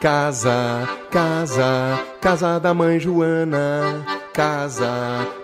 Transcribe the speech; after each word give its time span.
Casa, 0.00 0.88
casa, 1.10 2.02
casa 2.22 2.58
da 2.58 2.72
mãe 2.72 2.98
Joana. 2.98 4.02
Casa, 4.32 4.88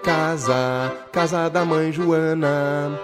casa, 0.02 0.94
casa 1.12 1.50
da 1.50 1.62
mãe 1.62 1.92
Joana. 1.92 2.98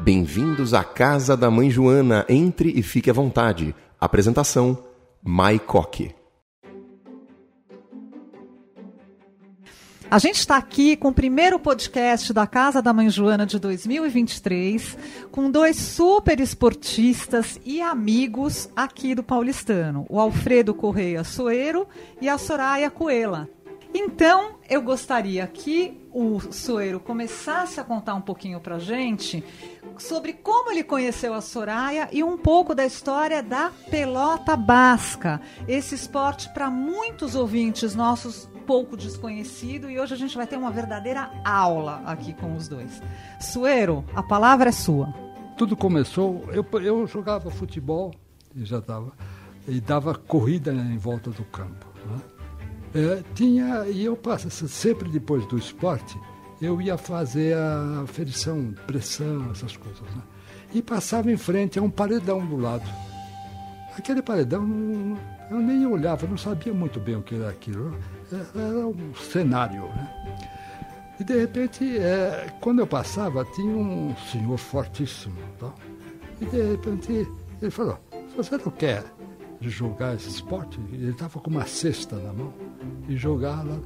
Bem-vindos 0.00 0.74
à 0.74 0.82
Casa 0.82 1.36
da 1.36 1.48
Mãe 1.48 1.70
Joana. 1.70 2.26
Entre 2.28 2.72
e 2.76 2.82
fique 2.82 3.08
à 3.08 3.12
vontade. 3.12 3.72
Apresentação: 4.00 4.76
Mai 5.22 5.60
Coque. 5.60 6.12
A 10.08 10.20
gente 10.20 10.36
está 10.36 10.56
aqui 10.56 10.96
com 10.96 11.08
o 11.08 11.12
primeiro 11.12 11.58
podcast 11.58 12.32
da 12.32 12.46
Casa 12.46 12.80
da 12.80 12.92
Mãe 12.92 13.10
Joana 13.10 13.44
de 13.44 13.58
2023, 13.58 14.96
com 15.32 15.50
dois 15.50 15.76
super 15.76 16.38
esportistas 16.38 17.58
e 17.64 17.82
amigos 17.82 18.70
aqui 18.76 19.16
do 19.16 19.22
Paulistano, 19.24 20.06
o 20.08 20.20
Alfredo 20.20 20.72
Correia 20.72 21.24
Soeiro 21.24 21.88
e 22.20 22.28
a 22.28 22.38
Soraya 22.38 22.88
Coela. 22.88 23.48
Então, 23.92 24.56
eu 24.68 24.80
gostaria 24.80 25.44
que 25.46 26.00
o 26.12 26.38
Soeiro 26.52 27.00
começasse 27.00 27.80
a 27.80 27.84
contar 27.84 28.14
um 28.14 28.20
pouquinho 28.20 28.60
pra 28.60 28.78
gente 28.78 29.42
sobre 30.02 30.32
como 30.32 30.70
ele 30.70 30.84
conheceu 30.84 31.34
a 31.34 31.40
Soraya 31.40 32.08
e 32.12 32.22
um 32.22 32.36
pouco 32.36 32.74
da 32.74 32.84
história 32.84 33.42
da 33.42 33.70
pelota 33.90 34.56
basca. 34.56 35.40
Esse 35.66 35.94
esporte 35.94 36.48
para 36.50 36.70
muitos 36.70 37.34
ouvintes 37.34 37.94
nossos 37.94 38.48
pouco 38.66 38.96
desconhecido 38.96 39.88
e 39.88 39.98
hoje 39.98 40.14
a 40.14 40.16
gente 40.16 40.36
vai 40.36 40.46
ter 40.46 40.56
uma 40.56 40.72
verdadeira 40.72 41.30
aula 41.44 42.02
aqui 42.04 42.32
com 42.34 42.56
os 42.56 42.66
dois. 42.66 43.00
Suero, 43.40 44.04
a 44.14 44.22
palavra 44.22 44.70
é 44.70 44.72
sua. 44.72 45.14
Tudo 45.56 45.76
começou, 45.76 46.44
eu, 46.52 46.66
eu 46.80 47.06
jogava 47.06 47.50
futebol 47.50 48.12
já 48.64 48.78
estava 48.78 49.12
e 49.68 49.80
dava 49.80 50.14
corrida 50.14 50.72
em 50.72 50.96
volta 50.96 51.30
do 51.30 51.44
campo. 51.44 51.86
Né? 52.06 52.20
É, 52.94 53.22
tinha 53.34 53.86
e 53.86 54.04
eu 54.04 54.16
passo 54.16 54.50
sempre 54.50 55.08
depois 55.08 55.44
do 55.46 55.58
esporte 55.58 56.18
eu 56.60 56.80
ia 56.80 56.96
fazer 56.96 57.56
a 57.56 58.02
aferição, 58.04 58.74
pressão, 58.86 59.50
essas 59.50 59.76
coisas. 59.76 60.02
Né? 60.02 60.22
E 60.74 60.82
passava 60.82 61.30
em 61.30 61.36
frente 61.36 61.78
a 61.78 61.82
um 61.82 61.90
paredão 61.90 62.44
do 62.44 62.56
lado. 62.56 62.88
Aquele 63.96 64.22
paredão 64.22 65.16
eu 65.50 65.58
nem 65.58 65.86
olhava, 65.86 66.26
não 66.26 66.36
sabia 66.36 66.74
muito 66.74 66.98
bem 67.00 67.16
o 67.16 67.22
que 67.22 67.34
era 67.34 67.48
aquilo 67.48 67.96
era 68.32 68.86
um 68.86 69.14
cenário. 69.14 69.86
Né? 69.86 70.12
E 71.20 71.24
de 71.24 71.38
repente, 71.38 71.98
é, 71.98 72.46
quando 72.60 72.80
eu 72.80 72.86
passava, 72.86 73.44
tinha 73.54 73.74
um 73.74 74.14
senhor 74.30 74.58
fortíssimo. 74.58 75.36
Tá? 75.58 75.72
E 76.40 76.46
de 76.46 76.62
repente 76.72 77.28
ele 77.62 77.70
falou, 77.70 77.98
você 78.36 78.56
não 78.58 78.70
quer 78.70 79.04
jogar 79.60 80.14
esse 80.14 80.28
esporte? 80.28 80.78
Ele 80.92 81.10
estava 81.10 81.40
com 81.40 81.50
uma 81.50 81.66
cesta 81.66 82.16
na 82.16 82.32
mão 82.32 82.52
e 83.08 83.16
jogar 83.16 83.64
lá. 83.64 83.78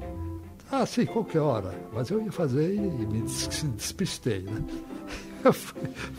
Ah, 0.70 0.86
sim, 0.86 1.04
qualquer 1.04 1.40
hora. 1.40 1.74
Mas 1.92 2.10
eu 2.10 2.22
ia 2.22 2.30
fazer 2.30 2.74
e 2.74 2.78
me 2.78 3.22
despistei. 3.76 4.42
Né? 4.42 4.64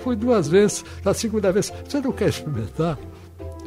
Fui, 0.03 0.15
duas 0.15 0.49
vezes, 0.49 0.83
na 1.05 1.13
segunda 1.13 1.51
vez, 1.51 1.71
você 1.87 2.01
não 2.01 2.11
quer 2.11 2.29
experimentar? 2.29 2.97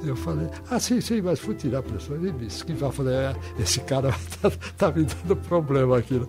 Eu 0.05 0.14
falei, 0.14 0.48
ah, 0.70 0.78
sim, 0.78 1.00
sim, 1.00 1.22
mas 1.22 1.40
fui 1.40 1.55
tirar 1.55 1.78
a 1.78 1.82
pressão. 1.82 2.16
Ele 2.16 2.30
me 2.32 2.46
esquivar. 2.46 2.92
Falei, 2.92 3.14
é, 3.14 3.34
esse 3.58 3.80
cara 3.80 4.14
tá, 4.42 4.52
tá, 4.77 4.92
me 4.92 5.05
dando 5.05 5.36
problema 5.36 5.98
aqui. 5.98 6.20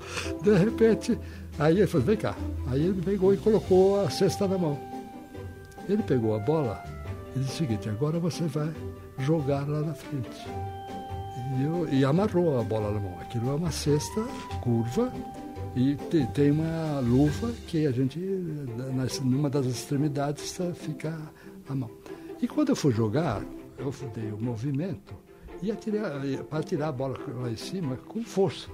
De 0.41 0.57
repente, 0.57 1.19
aí 1.59 1.79
ele 1.79 1.87
falou, 1.87 2.07
vem 2.07 2.15
cá. 2.15 2.35
Aí 2.67 2.85
ele 2.85 3.01
pegou 3.01 3.33
e 3.33 3.37
colocou 3.37 3.99
a 4.05 4.09
cesta 4.09 4.47
na 4.47 4.57
mão. 4.57 4.79
Ele 5.89 6.01
pegou 6.03 6.35
a 6.35 6.39
bola 6.39 6.81
e 7.35 7.39
disse 7.39 7.51
o 7.51 7.57
seguinte, 7.57 7.89
agora 7.89 8.17
você 8.17 8.45
vai 8.45 8.71
jogar 9.19 9.67
lá 9.67 9.81
na 9.81 9.93
frente. 9.93 10.47
E, 11.57 11.63
eu, 11.63 11.87
e 11.91 12.05
amarrou 12.05 12.59
a 12.59 12.63
bola 12.63 12.91
na 12.91 12.99
mão. 12.99 13.19
Aquilo 13.19 13.49
é 13.51 13.53
uma 13.55 13.71
cesta 13.71 14.21
curva 14.61 15.11
e 15.75 15.95
tem 16.33 16.51
uma 16.51 16.99
luva 16.99 17.51
que 17.67 17.85
a 17.85 17.91
gente, 17.91 18.19
numa 19.23 19.49
das 19.49 19.65
extremidades, 19.65 20.57
fica 20.75 21.17
a 21.67 21.75
mão. 21.75 21.89
E 22.41 22.47
quando 22.47 22.69
eu 22.69 22.75
fui 22.75 22.93
jogar, 22.93 23.41
eu 23.77 23.93
dei 24.13 24.31
o 24.31 24.37
movimento 24.37 25.15
e 25.61 26.43
para 26.43 26.63
tirar 26.63 26.89
a 26.89 26.91
bola 26.91 27.17
lá 27.27 27.49
em 27.49 27.55
cima 27.55 27.97
com 27.97 28.23
força. 28.23 28.69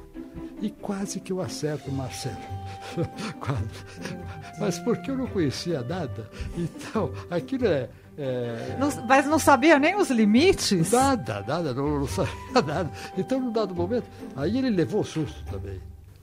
E 0.62 0.70
quase 0.70 1.20
que 1.20 1.32
eu 1.32 1.42
acerto 1.42 1.90
o 1.90 1.94
Marcelo. 1.94 2.38
quase. 3.40 4.60
Mas 4.60 4.80
porque 4.80 5.12
eu 5.12 5.18
não 5.18 5.28
conhecia 5.28 5.82
nada, 5.82 6.30
então 6.58 7.12
aquilo 7.30 7.66
é. 7.68 7.90
É... 8.22 8.78
Não, 8.80 8.90
mas 9.08 9.26
não 9.26 9.40
sabia 9.40 9.80
nem 9.80 9.96
os 9.96 10.10
limites? 10.10 10.92
Nada, 10.92 11.44
nada, 11.48 11.74
não, 11.74 12.00
não 12.00 12.08
sabia 12.08 12.34
nada. 12.54 12.92
Então, 13.18 13.40
num 13.40 13.52
dado 13.52 13.74
momento, 13.74 14.06
aí 14.36 14.58
ele 14.58 14.70
levou 14.70 15.04
susto 15.04 15.44
também. 15.52 15.80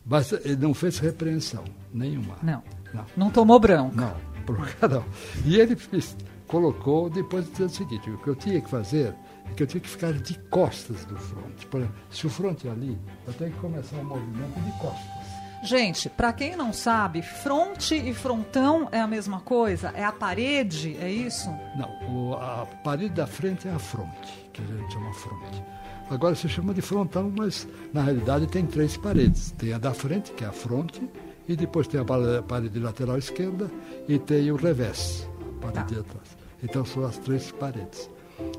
Mas 0.06 0.32
ele 0.32 0.56
não 0.56 0.72
fez 0.72 0.98
repreensão 0.98 1.64
nenhuma. 1.92 2.36
Não. 2.42 2.62
Não, 2.94 3.04
não 3.16 3.30
tomou 3.30 3.60
branco. 3.60 3.94
Não, 3.94 4.14
por 4.46 4.56
não. 4.88 5.04
E 5.44 5.60
ele 5.60 5.76
fez 5.76 6.16
colocou 6.48 7.10
depois 7.10 7.44
de 7.44 7.50
dizer 7.52 7.64
o 7.64 7.68
seguinte, 7.68 8.10
o 8.10 8.18
que 8.18 8.28
eu 8.28 8.34
tinha 8.34 8.60
que 8.60 8.68
fazer 8.68 9.14
é 9.48 9.54
que 9.54 9.62
eu 9.62 9.66
tinha 9.66 9.80
que 9.80 9.88
ficar 9.88 10.12
de 10.14 10.36
costas 10.50 11.04
do 11.04 11.16
fronte. 11.16 11.66
Por 11.66 11.80
exemplo, 11.80 11.96
se 12.10 12.26
o 12.26 12.30
fronte 12.30 12.66
é 12.66 12.70
ali, 12.70 12.98
eu 13.26 13.32
tenho 13.34 13.52
que 13.52 13.58
começar 13.58 13.96
o 13.96 14.04
movimento 14.04 14.58
de 14.60 14.72
costas. 14.80 15.17
Gente, 15.62 16.08
para 16.08 16.32
quem 16.32 16.56
não 16.56 16.72
sabe, 16.72 17.20
fronte 17.20 17.94
e 17.94 18.14
frontão 18.14 18.88
é 18.92 19.00
a 19.00 19.06
mesma 19.06 19.40
coisa? 19.40 19.92
É 19.94 20.04
a 20.04 20.12
parede, 20.12 20.96
é 21.00 21.10
isso? 21.10 21.48
Não, 21.76 22.34
a 22.34 22.64
parede 22.84 23.14
da 23.14 23.26
frente 23.26 23.66
é 23.66 23.72
a 23.72 23.78
fronte, 23.78 24.48
que 24.52 24.62
a 24.62 24.64
gente 24.64 24.92
chama 24.92 25.12
fronte. 25.14 25.62
Agora 26.10 26.34
se 26.34 26.48
chama 26.48 26.72
de 26.72 26.80
frontão, 26.80 27.32
mas 27.36 27.68
na 27.92 28.02
realidade 28.02 28.46
tem 28.46 28.64
três 28.64 28.96
paredes. 28.96 29.50
Tem 29.52 29.72
a 29.72 29.78
da 29.78 29.92
frente, 29.92 30.32
que 30.32 30.44
é 30.44 30.46
a 30.46 30.52
fronte, 30.52 31.02
e 31.48 31.56
depois 31.56 31.88
tem 31.88 32.00
a 32.00 32.04
parede 32.42 32.78
lateral 32.78 33.18
esquerda 33.18 33.70
e 34.06 34.18
tem 34.18 34.50
o 34.52 34.56
revés, 34.56 35.28
a 35.58 35.66
parede 35.66 35.94
tá. 35.94 36.00
atrás. 36.00 36.38
Então 36.62 36.84
são 36.84 37.04
as 37.04 37.18
três 37.18 37.50
paredes. 37.52 38.08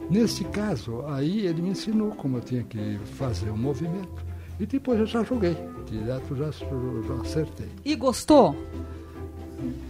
Nesse 0.09 0.43
caso, 0.45 1.05
aí 1.07 1.45
ele 1.45 1.61
me 1.61 1.69
ensinou 1.69 2.11
como 2.11 2.37
eu 2.37 2.41
tinha 2.41 2.63
que 2.63 2.99
fazer 3.17 3.49
o 3.49 3.57
movimento. 3.57 4.28
E 4.59 4.65
depois 4.65 4.99
eu 4.99 5.05
já 5.05 5.23
joguei, 5.23 5.55
direto 5.89 6.35
já, 6.35 6.51
já 6.51 7.21
acertei. 7.21 7.69
E 7.85 7.95
gostou? 7.95 8.55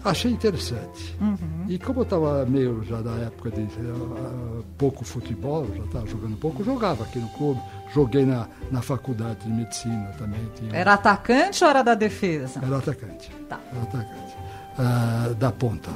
Achei 0.03 0.31
interessante. 0.31 1.15
Uhum. 1.19 1.65
E 1.67 1.77
como 1.77 1.99
eu 1.99 2.03
estava 2.03 2.45
meio 2.45 2.83
já 2.83 3.01
da 3.01 3.11
época 3.17 3.51
de 3.51 3.61
uh, 3.61 4.63
pouco 4.77 5.03
futebol, 5.03 5.67
já 5.75 5.83
estava 5.83 6.07
jogando 6.07 6.37
pouco, 6.37 6.63
jogava 6.63 7.03
aqui 7.03 7.19
no 7.19 7.27
clube. 7.29 7.61
Joguei 7.93 8.25
na, 8.25 8.47
na 8.71 8.81
faculdade 8.81 9.39
de 9.45 9.49
medicina 9.49 10.11
também. 10.17 10.39
Tinha... 10.55 10.75
Era 10.75 10.93
atacante 10.93 11.63
ou 11.63 11.69
era 11.69 11.83
da 11.83 11.95
defesa? 11.95 12.61
Era 12.63 12.77
atacante. 12.77 13.29
Tá. 13.47 13.59
Era 13.71 13.81
atacante. 13.81 14.35
Uh, 14.77 15.35
da 15.35 15.51
ponta. 15.51 15.89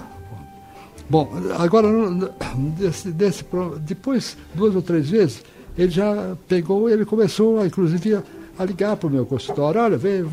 Bom, 1.10 1.32
agora, 1.58 1.88
desse, 2.78 3.12
desse, 3.12 3.46
depois, 3.82 4.38
duas 4.54 4.76
ou 4.76 4.82
três 4.82 5.10
vezes, 5.10 5.44
ele 5.78 5.92
já 5.92 6.36
pegou, 6.48 6.90
ele 6.90 7.06
começou, 7.06 7.66
inclusive, 7.66 8.22
a, 8.58 8.66
ligar 8.66 8.96
para 8.98 9.08
o 9.08 9.10
meu 9.10 9.26
consultório, 9.26 9.82
olha, 9.82 9.98
vem, 9.98 10.24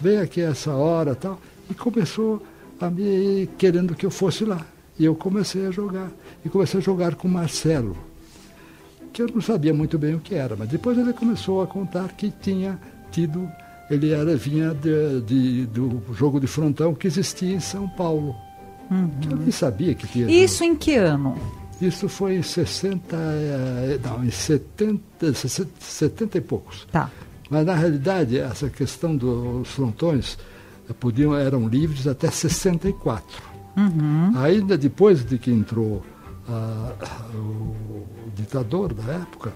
vem 0.00 0.18
aqui 0.18 0.40
essa 0.40 0.72
hora 0.72 1.14
tal, 1.14 1.40
e 1.70 1.74
começou 1.74 2.42
a 2.80 2.90
me 2.90 3.48
querendo 3.58 3.94
que 3.94 4.06
eu 4.06 4.10
fosse 4.10 4.44
lá. 4.44 4.60
E 4.98 5.04
eu 5.04 5.14
comecei 5.14 5.66
a 5.66 5.70
jogar. 5.70 6.10
E 6.44 6.48
comecei 6.48 6.80
a 6.80 6.82
jogar 6.82 7.14
com 7.14 7.26
o 7.26 7.30
Marcelo, 7.30 7.96
que 9.12 9.22
eu 9.22 9.28
não 9.28 9.40
sabia 9.40 9.72
muito 9.72 9.98
bem 9.98 10.14
o 10.14 10.20
que 10.20 10.34
era, 10.34 10.56
mas 10.56 10.68
depois 10.68 10.98
ele 10.98 11.12
começou 11.12 11.62
a 11.62 11.66
contar 11.66 12.08
que 12.12 12.30
tinha 12.30 12.78
tido, 13.10 13.48
ele 13.90 14.10
era, 14.10 14.36
vinha 14.36 14.74
de, 14.74 15.20
de, 15.22 15.66
do 15.66 16.02
jogo 16.14 16.40
de 16.40 16.46
frontão 16.46 16.94
que 16.94 17.06
existia 17.06 17.54
em 17.54 17.60
São 17.60 17.88
Paulo. 17.88 18.34
Uhum. 18.90 19.10
Eu 19.30 19.36
nem 19.36 19.50
sabia 19.50 19.94
que 19.94 20.06
tinha. 20.06 20.30
Isso 20.30 20.64
em 20.64 20.74
que 20.74 20.94
ano? 20.94 21.36
Isso 21.80 22.08
foi 22.08 22.36
em 22.36 22.42
60. 22.42 23.16
Eh, 23.16 23.98
não, 24.04 24.24
em 24.24 24.30
70, 24.30 25.32
70 25.34 26.38
e 26.38 26.40
poucos. 26.40 26.86
Tá. 26.92 27.10
Mas 27.52 27.66
na 27.66 27.74
realidade, 27.74 28.38
essa 28.38 28.70
questão 28.70 29.14
dos 29.14 29.68
frontões 29.68 30.38
eh, 30.88 30.92
podiam, 30.98 31.36
eram 31.36 31.68
livres 31.68 32.06
até 32.06 32.30
64. 32.30 33.26
Uhum. 33.76 34.32
Ainda 34.38 34.78
depois 34.78 35.22
de 35.22 35.36
que 35.36 35.50
entrou 35.50 36.02
uh, 36.48 37.36
o 37.36 37.76
ditador 38.34 38.94
da 38.94 39.12
época, 39.12 39.52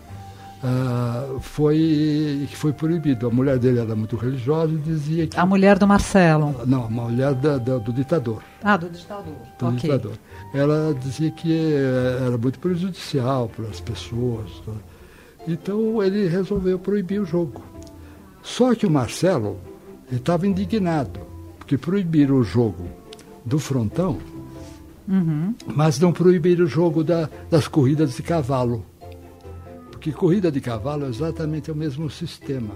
uh, 0.63 1.41
foi, 1.41 2.47
foi 2.53 2.75
proibido. 2.75 3.29
A 3.29 3.31
mulher 3.31 3.59
dele 3.59 3.79
era 3.79 3.97
muito 3.97 4.15
religiosa 4.15 4.75
e 4.75 4.77
dizia 4.77 5.27
que. 5.27 5.41
A 5.41 5.47
mulher 5.47 5.79
do 5.79 5.87
Marcelo? 5.87 6.55
Não, 6.67 6.85
a 6.85 6.91
mulher 6.91 7.33
da, 7.33 7.57
da, 7.57 7.79
do 7.79 7.95
ditador. 7.95 8.43
Ah, 8.63 8.77
do 8.77 8.91
ditador. 8.91 9.37
Do 9.59 9.69
okay. 9.69 9.81
ditador. 9.81 10.19
Ela 10.53 10.95
dizia 11.01 11.31
que 11.31 11.51
eh, 11.51 12.27
era 12.27 12.37
muito 12.37 12.59
prejudicial 12.59 13.49
para 13.49 13.69
as 13.69 13.81
pessoas. 13.81 14.51
Tá? 14.67 14.73
Então 15.49 16.03
ele 16.03 16.29
resolveu 16.29 16.79
proibir 16.79 17.23
o 17.23 17.25
jogo. 17.25 17.63
Só 18.47 18.77
que 18.77 18.87
o 18.87 18.91
Marcelo 18.91 19.59
estava 20.11 20.47
indignado, 20.47 21.19
porque 21.59 21.77
proibiram 21.77 22.37
o 22.37 22.45
jogo 22.45 22.89
do 23.45 23.59
frontão, 23.59 24.19
uhum. 25.09 25.53
mas 25.67 25.99
não 25.99 26.13
proibiram 26.13 26.65
o 26.65 26.69
jogo 26.69 27.03
da, 27.03 27.29
das 27.51 27.67
corridas 27.67 28.15
de 28.15 28.23
cavalo 28.23 28.87
Porque 29.91 30.13
corrida 30.13 30.51
de 30.53 30.61
cavalo 30.61 31.07
é 31.07 31.09
exatamente 31.09 31.73
o 31.73 31.75
mesmo 31.75 32.09
sistema. 32.09 32.73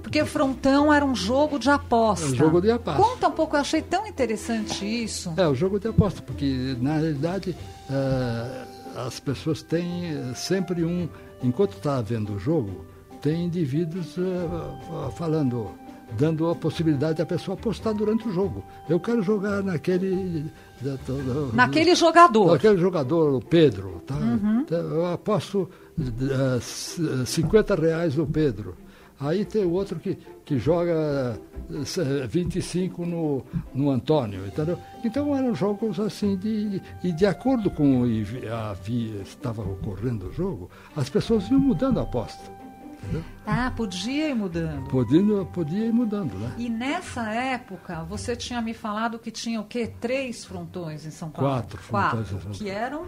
Porque 0.00 0.24
frontão 0.24 0.92
era 0.92 1.04
um 1.04 1.14
jogo 1.14 1.58
de 1.58 1.68
aposta. 1.68 2.26
É 2.26 2.30
um 2.30 2.34
jogo 2.36 2.60
de 2.60 2.70
aposta. 2.70 3.02
Conta 3.02 3.28
um 3.28 3.32
pouco, 3.32 3.56
eu 3.56 3.60
achei 3.60 3.82
tão 3.82 4.06
interessante 4.06 4.84
isso. 4.86 5.34
É, 5.36 5.46
o 5.48 5.56
jogo 5.56 5.80
de 5.80 5.88
aposta, 5.88 6.22
porque 6.22 6.76
na 6.80 6.98
realidade 6.98 7.50
uh, 7.90 9.00
as 9.06 9.18
pessoas 9.18 9.60
têm 9.60 10.32
sempre 10.36 10.84
um. 10.84 11.08
Enquanto 11.42 11.72
está 11.72 11.96
havendo 11.96 12.34
o 12.34 12.38
jogo, 12.38 12.84
tem 13.20 13.44
indivíduos 13.44 14.16
uh, 14.16 15.10
falando, 15.12 15.70
dando 16.18 16.48
a 16.50 16.54
possibilidade 16.54 17.18
da 17.18 17.26
pessoa 17.26 17.54
apostar 17.54 17.94
durante 17.94 18.28
o 18.28 18.32
jogo. 18.32 18.64
Eu 18.88 18.98
quero 18.98 19.22
jogar 19.22 19.62
naquele. 19.62 20.46
Naquele 21.52 21.94
jogador. 21.94 22.52
Naquele 22.52 22.78
jogador, 22.78 23.34
o 23.34 23.40
Pedro. 23.40 24.02
Tá? 24.06 24.16
Uhum. 24.16 24.64
Eu 24.70 25.06
aposto 25.06 25.68
uh, 25.98 27.26
50 27.26 27.74
reais 27.74 28.16
no 28.16 28.26
Pedro. 28.26 28.74
Aí 29.20 29.44
tem 29.44 29.66
o 29.66 29.72
outro 29.72 30.00
que, 30.00 30.16
que 30.46 30.58
joga 30.58 31.38
25 32.26 33.04
no, 33.04 33.44
no 33.74 33.90
Antônio, 33.90 34.46
entendeu? 34.46 34.78
Então 35.04 35.36
eram 35.36 35.54
jogos 35.54 36.00
assim, 36.00 36.36
de, 36.38 36.80
e 37.04 37.12
de 37.12 37.26
acordo 37.26 37.70
com 37.70 38.04
havia, 38.50 39.20
estava 39.20 39.60
ocorrendo 39.60 40.28
o 40.28 40.32
jogo, 40.32 40.70
as 40.96 41.10
pessoas 41.10 41.50
iam 41.50 41.60
mudando 41.60 42.00
a 42.00 42.02
aposta. 42.02 42.59
Entendeu? 43.02 43.24
Ah, 43.46 43.72
podia 43.74 44.28
ir 44.28 44.34
mudando. 44.34 44.88
Podia, 44.88 45.44
podia 45.46 45.86
ir 45.86 45.92
mudando, 45.92 46.34
né? 46.34 46.54
E 46.58 46.68
nessa 46.68 47.32
época, 47.32 48.04
você 48.04 48.36
tinha 48.36 48.60
me 48.60 48.74
falado 48.74 49.18
que 49.18 49.30
tinha 49.30 49.60
o 49.60 49.64
quê? 49.64 49.92
Três 50.00 50.44
frontões 50.44 51.06
em 51.06 51.10
São 51.10 51.30
Paulo? 51.30 51.50
Quatro 51.50 51.78
frontões. 51.78 52.30
Quatro, 52.30 52.50
que 52.50 52.68
eram 52.68 53.06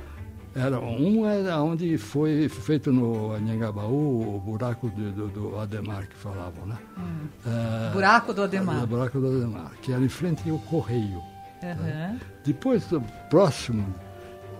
era, 0.54 0.78
um 0.78 1.26
era 1.26 1.62
onde 1.62 1.96
foi 1.96 2.48
feito 2.48 2.92
no 2.92 3.32
Anhangabaú, 3.32 4.36
o 4.36 4.40
buraco 4.40 4.90
do, 4.90 5.10
do, 5.10 5.28
do, 5.28 5.58
Ademar, 5.58 6.06
que 6.06 6.14
falavam, 6.14 6.66
né? 6.66 6.76
Hum. 6.98 7.26
É, 7.46 7.92
buraco 7.92 8.34
do 8.34 8.42
Ademar. 8.42 8.82
É, 8.82 8.86
buraco 8.86 9.18
do 9.18 9.28
Ademar, 9.28 9.72
que 9.80 9.92
era 9.92 10.02
em 10.02 10.08
frente 10.10 10.48
ao 10.50 10.58
Correio. 10.58 11.22
Uhum. 11.62 11.74
Né? 11.74 12.20
Depois, 12.44 12.84
próximo, 13.30 13.94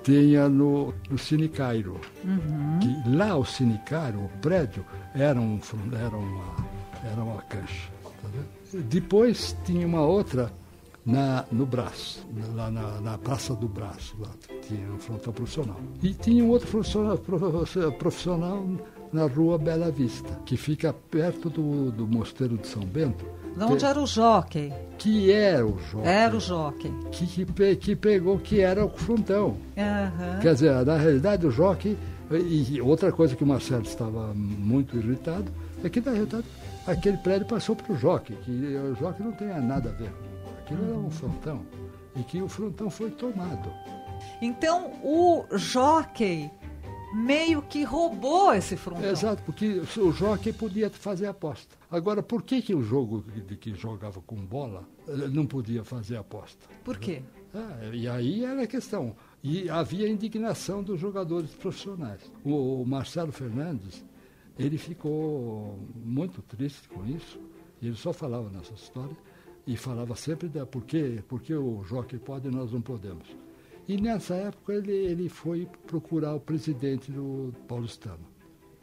tinha 0.02 0.49
no, 0.49 0.94
no 1.10 1.19
Cine 1.19 1.49
Cairo. 1.49 2.00
Uhum. 2.25 2.78
Que 2.81 3.10
lá 3.10 3.37
o 3.37 3.44
Cine 3.44 3.78
Cairo, 3.87 4.20
o 4.20 4.28
prédio, 4.40 4.84
era, 5.14 5.40
um, 5.40 5.60
era, 5.93 6.16
uma, 6.16 6.56
era 7.04 7.22
uma 7.22 7.43
cancha. 7.43 7.90
Tá 8.02 8.28
Depois 8.88 9.56
tinha 9.64 9.87
uma 9.87 10.02
outra 10.02 10.52
na, 11.04 11.44
no 11.50 11.66
Brás, 11.66 12.25
lá 12.54 12.70
na, 12.70 13.00
na, 13.00 13.19
Praça 13.19 13.54
do 13.54 13.69
Brás, 13.69 14.14
lá 14.19 14.31
tinha 14.66 14.88
um 14.90 14.99
frontal 14.99 15.32
profissional. 15.32 15.81
E 16.02 16.14
tinha 16.14 16.44
um 16.44 16.49
outro 16.49 16.69
profissional, 16.69 17.19
profissional 17.99 18.64
na 19.12 19.26
Rua 19.26 19.58
Bela 19.58 19.90
Vista, 19.90 20.40
que 20.46 20.56
fica 20.56 20.93
perto 20.93 21.50
do, 21.50 21.90
do 21.90 22.06
Mosteiro 22.06 22.56
de 22.56 22.66
São 22.66 22.82
Bento. 22.82 23.26
De 23.56 23.64
onde 23.64 23.84
era 23.84 24.00
o 24.00 24.06
jockey? 24.06 24.72
Que 24.99 25.32
era 25.32 25.66
o 25.66 25.78
jockey. 25.78 26.08
Era 26.08 26.37
o 26.37 26.40
jockey. 26.40 26.93
Que, 27.10 27.26
que, 27.26 27.76
que 27.76 27.96
pegou 27.96 28.38
que 28.38 28.60
era 28.60 28.84
o 28.84 28.88
frontão. 28.88 29.49
Uhum. 29.76 30.40
Quer 30.40 30.54
dizer, 30.54 30.84
na 30.84 30.96
realidade 30.96 31.46
o 31.46 31.50
jockey, 31.50 31.96
e 32.31 32.81
outra 32.81 33.12
coisa 33.12 33.37
que 33.37 33.44
o 33.44 33.46
Marcelo 33.46 33.82
estava 33.82 34.32
muito 34.34 34.96
irritado, 34.96 35.52
é 35.84 35.88
que 35.88 36.00
na 36.00 36.12
realidade 36.12 36.44
aquele 36.87 37.16
prédio 37.19 37.46
passou 37.46 37.76
para 37.76 37.93
o 37.93 37.96
jockey, 37.96 38.34
que 38.44 38.50
o 38.50 38.94
jockey 38.96 39.22
não 39.22 39.32
tem 39.32 39.49
nada 39.49 39.90
a 39.90 39.93
ver 39.93 40.10
Aquilo 40.60 40.84
era 40.84 40.99
um 40.99 41.10
frontão. 41.10 41.60
E 42.16 42.22
que 42.22 42.40
o 42.40 42.49
frontão 42.49 42.88
foi 42.88 43.10
tomado. 43.10 43.70
Então 44.40 44.93
o 45.02 45.44
jockey 45.52 46.50
meio 47.12 47.62
que 47.62 47.85
roubou 47.85 48.55
esse 48.55 48.76
frontão. 48.76 49.11
Exato, 49.11 49.43
porque 49.44 49.82
o 49.99 50.12
jockey 50.12 50.53
podia 50.53 50.91
fazer 50.91 51.26
aposta. 51.26 51.76
Agora, 51.91 52.23
por 52.23 52.43
que, 52.43 52.62
que 52.62 52.75
o 52.75 52.82
jogo 52.82 53.23
de 53.23 53.56
que 53.56 53.75
jogava 53.75 54.20
com 54.23 54.37
bola 54.37 54.88
eh, 55.06 55.29
não 55.29 55.47
podia 55.47 55.85
fazer 55.85 56.17
aposta? 56.17 56.67
Por 56.85 56.99
quê? 56.99 57.23
Ah, 57.55 57.91
e 57.93 58.09
aí 58.09 58.44
era 58.44 58.62
a 58.62 58.67
questão. 58.67 59.14
E 59.43 59.69
havia 59.69 60.09
indignação 60.09 60.82
dos 60.82 60.99
jogadores 60.99 61.50
profissionais. 61.50 62.20
O, 62.44 62.82
o 62.82 62.87
Marcelo 62.87 63.31
Fernandes, 63.31 64.05
ele 64.59 64.79
ficou 64.79 65.79
muito 65.94 66.41
triste 66.43 66.88
com 66.88 67.05
isso. 67.06 67.38
Ele 67.82 67.97
só 67.97 68.12
falava 68.12 68.49
nessa 68.49 68.73
história 68.73 69.17
e 69.67 69.76
falava 69.76 70.14
sempre 70.14 70.49
da 70.49 70.64
por 70.64 70.85
que, 70.85 71.23
por 71.29 71.43
que 71.43 71.55
o 71.55 71.82
Jockey 71.85 72.19
pode 72.19 72.49
e 72.49 72.50
nós 72.50 72.73
não 72.73 72.81
podemos. 72.81 73.26
E 73.88 74.00
nessa 74.00 74.34
época 74.34 74.75
ele, 74.75 74.93
ele 74.93 75.29
foi 75.29 75.69
procurar 75.87 76.34
o 76.34 76.40
presidente 76.40 77.11
do 77.11 77.52
paulistano 77.67 78.32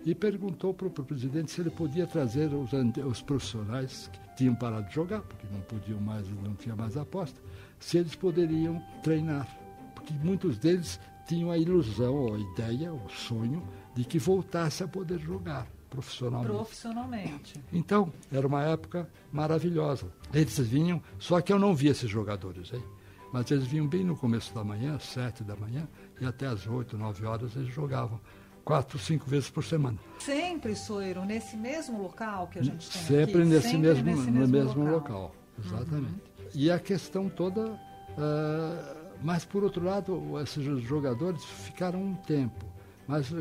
e 0.05 0.15
perguntou 0.15 0.73
para 0.73 0.87
o 0.87 0.91
presidente 0.91 1.51
se 1.51 1.61
ele 1.61 1.69
podia 1.69 2.07
trazer 2.07 2.53
os, 2.53 2.71
os 3.05 3.21
profissionais 3.21 4.09
que 4.11 4.19
tinham 4.35 4.55
parado 4.55 4.87
de 4.87 4.95
jogar, 4.95 5.21
porque 5.21 5.45
não 5.51 5.61
podiam 5.61 5.99
mais, 5.99 6.27
não 6.29 6.55
tinha 6.55 6.75
mais 6.75 6.95
aposta, 6.95 7.39
se 7.79 7.97
eles 7.97 8.15
poderiam 8.15 8.81
treinar. 9.03 9.47
Porque 9.93 10.13
muitos 10.13 10.57
deles 10.57 10.99
tinham 11.27 11.51
a 11.51 11.57
ilusão, 11.57 12.33
a 12.33 12.39
ideia, 12.39 12.93
o 12.93 13.09
sonho 13.09 13.61
de 13.93 14.05
que 14.05 14.17
voltasse 14.17 14.83
a 14.83 14.87
poder 14.87 15.19
jogar 15.19 15.67
profissionalmente. 15.89 16.51
Profissionalmente. 16.53 17.63
Então, 17.73 18.11
era 18.31 18.47
uma 18.47 18.63
época 18.63 19.09
maravilhosa. 19.31 20.07
Eles 20.33 20.57
vinham, 20.59 21.01
só 21.17 21.41
que 21.41 21.51
eu 21.51 21.59
não 21.59 21.75
via 21.75 21.91
esses 21.91 22.09
jogadores 22.09 22.71
aí. 22.73 22.83
Mas 23.31 23.51
eles 23.51 23.67
vinham 23.67 23.87
bem 23.87 24.03
no 24.03 24.15
começo 24.15 24.53
da 24.53 24.63
manhã, 24.63 24.97
sete 24.99 25.43
da 25.43 25.55
manhã, 25.55 25.87
e 26.19 26.25
até 26.25 26.47
às 26.47 26.65
oito, 26.67 26.97
nove 26.97 27.25
horas 27.25 27.55
eles 27.55 27.73
jogavam. 27.73 28.19
Quatro, 28.65 28.99
cinco 28.99 29.29
vezes 29.29 29.49
por 29.49 29.63
semana. 29.63 29.97
Sempre, 30.19 30.75
Soeiro, 30.75 31.25
nesse 31.25 31.57
mesmo 31.57 32.01
local 32.01 32.47
que 32.47 32.59
a 32.59 32.63
gente 32.63 32.89
tem 32.89 33.01
Sempre 33.01 33.41
aqui? 33.41 33.49
Nesse 33.49 33.69
Sempre 33.69 33.87
mesmo, 33.87 34.03
nesse 34.03 34.31
mesmo, 34.31 34.39
no 34.39 34.47
mesmo 34.47 34.83
local. 34.83 35.21
local 35.21 35.35
exatamente. 35.63 36.13
Uhum. 36.13 36.49
E 36.53 36.71
a 36.71 36.79
questão 36.79 37.29
toda... 37.29 37.61
Uh, 37.71 38.99
mas, 39.21 39.43
por 39.43 39.63
outro 39.63 39.83
lado, 39.83 40.39
esses 40.41 40.63
jogadores 40.83 41.43
ficaram 41.43 42.01
um 42.01 42.15
tempo. 42.15 42.65
Mas 43.07 43.33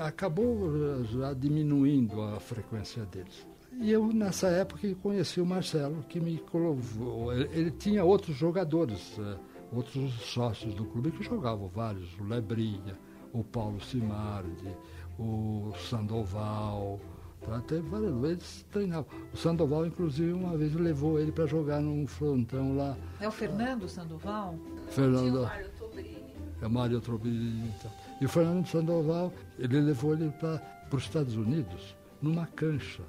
acabou 0.00 1.02
já 1.04 1.32
diminuindo 1.32 2.20
a 2.22 2.38
frequência 2.40 3.04
deles. 3.06 3.46
E 3.80 3.90
eu, 3.90 4.06
nessa 4.12 4.48
época, 4.48 4.94
conheci 5.02 5.40
o 5.40 5.46
Marcelo, 5.46 6.04
que 6.08 6.20
me 6.20 6.38
colocou. 6.38 7.32
Ele 7.32 7.70
tinha 7.72 8.04
outros 8.04 8.36
jogadores, 8.36 9.18
eh, 9.18 9.36
outros 9.72 10.12
sócios 10.20 10.74
do 10.74 10.84
clube 10.84 11.10
que 11.10 11.24
jogavam 11.24 11.68
vários, 11.68 12.16
o 12.18 12.24
Lebrinha, 12.24 12.96
o 13.32 13.42
Paulo 13.42 13.80
Simardi, 13.80 14.68
o 15.18 15.72
Sandoval. 15.88 17.00
Tá? 17.42 17.60
Teve 17.60 17.82
várias 17.88 18.14
vezes 18.16 18.66
treinavam. 18.70 19.06
O 19.32 19.36
Sandoval, 19.36 19.84
inclusive, 19.86 20.32
uma 20.32 20.56
vez 20.56 20.72
levou 20.74 21.18
ele 21.18 21.32
para 21.32 21.46
jogar 21.46 21.80
num 21.80 22.06
frontão 22.06 22.76
lá. 22.76 22.96
É 23.20 23.28
o 23.28 23.32
Fernando 23.32 23.88
Sandoval? 23.88 24.54
Fernando. 24.88 25.42
Mário 25.42 25.70
Tobrini. 25.78 26.24
É 26.62 26.68
Mário 26.68 27.00
Tobrini. 27.00 27.72
Então. 27.78 27.92
E 28.20 28.24
o 28.24 28.28
Fernando 28.28 28.66
Sandoval, 28.66 29.32
ele 29.58 29.80
levou 29.80 30.14
ele 30.14 30.30
para 30.30 30.62
os 30.92 31.02
Estados 31.02 31.36
Unidos 31.36 31.94
numa 32.22 32.46
cancha. 32.46 33.02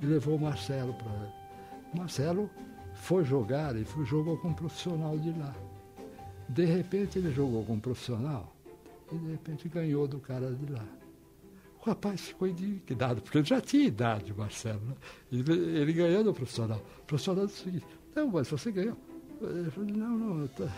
E 0.00 0.06
levou 0.06 0.36
o 0.36 0.40
Marcelo 0.40 0.94
para. 0.94 1.32
O 1.92 1.98
Marcelo 1.98 2.50
foi 2.94 3.24
jogar 3.24 3.76
e 3.76 3.84
foi, 3.84 4.04
jogou 4.04 4.36
com 4.38 4.48
um 4.48 4.54
profissional 4.54 5.18
de 5.18 5.30
lá. 5.30 5.54
De 6.48 6.64
repente 6.64 7.18
ele 7.18 7.32
jogou 7.32 7.64
com 7.64 7.74
um 7.74 7.80
profissional 7.80 8.54
e 9.12 9.16
de 9.16 9.30
repente 9.30 9.68
ganhou 9.68 10.06
do 10.06 10.18
cara 10.18 10.52
de 10.52 10.72
lá. 10.72 10.84
O 11.80 11.86
rapaz 11.86 12.20
ficou 12.20 12.48
indignado, 12.48 13.20
porque 13.20 13.38
ele 13.38 13.46
já 13.46 13.60
tinha 13.60 13.84
idade, 13.84 14.32
Marcelo. 14.32 14.80
Né? 14.80 14.94
Ele, 15.30 15.52
ele 15.78 15.92
ganhou 15.92 16.24
do 16.24 16.32
profissional. 16.32 16.80
O 17.02 17.06
profissional 17.06 17.46
disse 17.46 17.60
o 17.60 17.64
seguinte, 17.64 17.86
não, 18.14 18.28
mas 18.28 18.48
você 18.48 18.72
ganhou. 18.72 18.96
Ele 19.42 19.70
falou, 19.70 19.90
não, 19.90 20.18
não, 20.18 20.48
tá, 20.48 20.70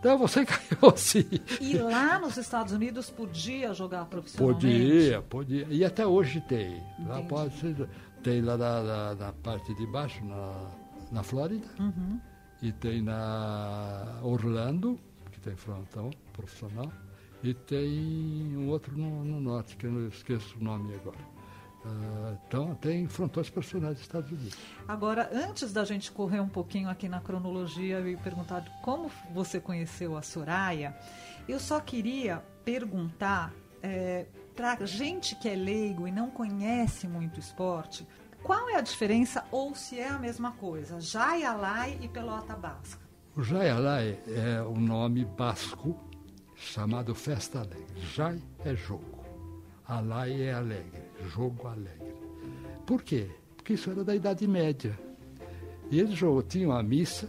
então 0.00 0.16
você 0.16 0.44
ganhou 0.44 0.96
sim. 0.96 1.26
E 1.60 1.76
lá 1.76 2.18
nos 2.18 2.36
Estados 2.36 2.72
Unidos 2.72 3.10
podia 3.10 3.72
jogar 3.74 4.06
profissionalmente? 4.06 4.66
Podia, 4.66 5.22
podia. 5.22 5.66
E 5.70 5.84
até 5.84 6.06
hoje 6.06 6.40
tem. 6.40 6.82
Lá 7.06 7.22
pode 7.22 7.56
ser, 7.58 7.88
tem 8.22 8.42
lá 8.42 8.56
na, 8.56 8.82
na, 8.82 9.14
na, 9.14 9.32
parte 9.32 9.74
de 9.74 9.86
baixo, 9.86 10.24
na, 10.24 10.70
na 11.10 11.22
Flórida. 11.22 11.66
Uhum. 11.78 12.20
E 12.62 12.72
tem 12.72 13.02
na 13.02 14.20
Orlando, 14.22 14.98
que 15.30 15.40
tem 15.40 15.56
frontão 15.56 16.10
profissional. 16.32 16.92
E 17.42 17.54
tem 17.54 18.56
um 18.56 18.68
outro 18.68 18.96
no, 18.96 19.24
no 19.24 19.40
norte, 19.40 19.76
que 19.76 19.86
eu 19.86 19.92
não 19.92 20.08
esqueço 20.08 20.58
o 20.58 20.62
nome 20.62 20.94
agora. 20.94 21.40
Uh, 21.82 22.36
então, 22.46 22.74
tem 22.74 23.08
frontões 23.08 23.48
profissionais 23.48 23.94
dos 23.94 24.02
Estados 24.02 24.30
Unidos. 24.30 24.58
Agora, 24.86 25.30
antes 25.32 25.72
da 25.72 25.82
gente 25.82 26.12
correr 26.12 26.40
um 26.40 26.48
pouquinho 26.48 26.90
aqui 26.90 27.08
na 27.08 27.20
cronologia 27.20 28.00
e 28.00 28.16
perguntar 28.18 28.62
como 28.82 29.10
você 29.32 29.58
conheceu 29.58 30.14
a 30.14 30.20
Soraya, 30.20 30.94
eu 31.48 31.58
só 31.58 31.80
queria 31.80 32.44
perguntar 32.66 33.54
é, 33.82 34.26
para 34.60 34.86
gente 34.86 35.34
que 35.36 35.48
é 35.48 35.54
leigo 35.54 36.06
e 36.06 36.12
não 36.12 36.30
conhece 36.30 37.08
muito 37.08 37.40
esporte, 37.40 38.06
qual 38.42 38.68
é 38.70 38.76
a 38.76 38.80
diferença 38.80 39.44
ou 39.50 39.74
se 39.74 39.98
é 39.98 40.08
a 40.08 40.18
mesma 40.18 40.52
coisa, 40.52 41.00
Jaialai 41.00 41.98
e 42.00 42.08
Pelota 42.08 42.54
Basca? 42.54 43.00
O 43.36 43.42
Jaialai 43.42 44.18
é 44.26 44.62
o 44.62 44.74
nome 44.78 45.24
basco 45.24 45.98
chamado 46.56 47.14
Festa 47.14 47.60
Alegre. 47.60 48.00
Jai 48.14 48.40
é 48.64 48.74
jogo. 48.74 49.24
Alai 49.86 50.42
é 50.42 50.52
alegre, 50.52 51.02
jogo 51.28 51.66
alegre. 51.66 52.14
Por 52.86 53.02
quê? 53.02 53.30
Porque 53.56 53.74
isso 53.74 53.90
era 53.90 54.04
da 54.04 54.14
Idade 54.14 54.46
Média. 54.46 54.98
E 55.90 55.98
eles 55.98 56.18
tinham 56.48 56.72
a 56.72 56.82
missa, 56.82 57.28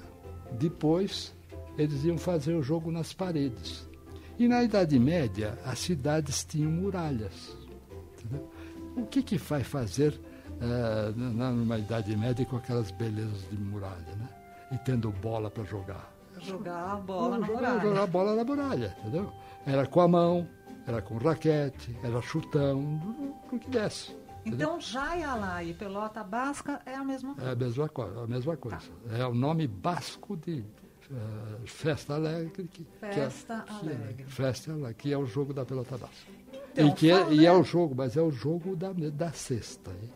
depois 0.54 1.34
eles 1.78 2.04
iam 2.04 2.18
fazer 2.18 2.54
o 2.54 2.62
jogo 2.62 2.92
nas 2.92 3.14
paredes. 3.14 3.88
E 4.42 4.48
na 4.48 4.64
Idade 4.64 4.98
Média, 4.98 5.56
as 5.64 5.78
cidades 5.78 6.44
tinham 6.44 6.72
muralhas. 6.72 7.56
Entendeu? 8.18 8.50
O 8.98 9.06
que, 9.06 9.22
que 9.22 9.38
vai 9.38 9.64
fazer 9.64 10.20
uh, 10.50 11.16
numa 11.16 11.78
Idade 11.78 12.18
Média 12.18 12.44
com 12.44 12.56
aquelas 12.56 12.90
belezas 12.90 13.48
de 13.52 13.58
muralha, 13.60 14.16
né? 14.16 14.28
E 14.72 14.80
tendo 14.80 15.12
bola 15.12 15.52
para 15.52 15.64
jogar? 15.64 16.12
Jogar 16.40 16.94
a 16.94 16.96
bola 16.96 17.38
na 17.38 17.46
jogar, 17.46 17.60
muralha. 17.60 17.82
Jogar 17.82 18.02
a 18.02 18.08
bola 18.08 18.36
na 18.36 18.44
muralha, 18.44 18.98
entendeu? 19.02 19.32
Era 19.64 19.86
com 19.86 20.02
a 20.02 20.08
mão, 20.08 20.50
era 20.88 21.04
com 21.04 21.20
raquete, 21.20 21.96
era 22.04 22.20
chutão, 22.24 23.00
o 23.52 23.60
que 23.60 23.70
desse. 23.70 24.18
Então, 24.44 24.82
Jaialá 24.82 25.64
e 25.64 25.72
Pelota 25.76 26.24
Basca 26.24 26.82
é 26.88 26.96
a 26.96 27.04
mesma 27.04 27.36
coisa? 27.36 27.48
É 27.48 27.54
a 27.54 27.56
mesma 27.56 27.90
coisa. 27.90 28.24
A 28.24 28.28
mesma 28.28 28.58
coisa. 28.58 28.78
Tá. 28.78 29.18
É 29.20 29.26
o 29.28 29.36
nome 29.36 29.68
basco 29.68 30.36
de 30.36 30.66
uh, 31.12 31.68
Festa 31.68 32.16
Alegre. 32.16 32.68
Que, 32.68 32.86
Festa 33.00 33.66
que 33.68 33.72
é, 33.72 33.76
Alegre. 33.76 34.14
Que 34.16 34.22
é, 34.24 34.26
Festa 34.26 34.72
Alegre, 34.72 34.94
que 34.96 35.14
é 35.14 35.18
o 35.18 35.26
jogo 35.26 35.54
da 35.54 35.66
Pelota 35.66 35.98
Basca. 35.98 36.32
Então, 36.72 36.88
e, 36.88 36.94
que 36.94 37.12
é, 37.12 37.34
e 37.34 37.46
é 37.46 37.52
o 37.52 37.64
jogo, 37.64 37.94
mas 37.96 38.16
é 38.16 38.22
o 38.22 38.32
jogo 38.32 38.76
da, 38.76 38.92
da 38.94 39.32
sexta. 39.32 39.92
Hein? 39.92 40.10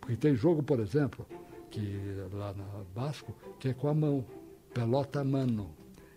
Porque 0.00 0.16
tem 0.16 0.34
jogo, 0.34 0.62
por 0.62 0.80
exemplo, 0.80 1.26
que 1.70 2.00
lá 2.32 2.54
na 2.54 2.64
Basco, 2.94 3.34
que 3.58 3.68
é 3.68 3.74
com 3.74 3.88
a 3.88 3.94
mão, 3.94 4.24
pelota 4.72 5.22
mano. 5.22 5.70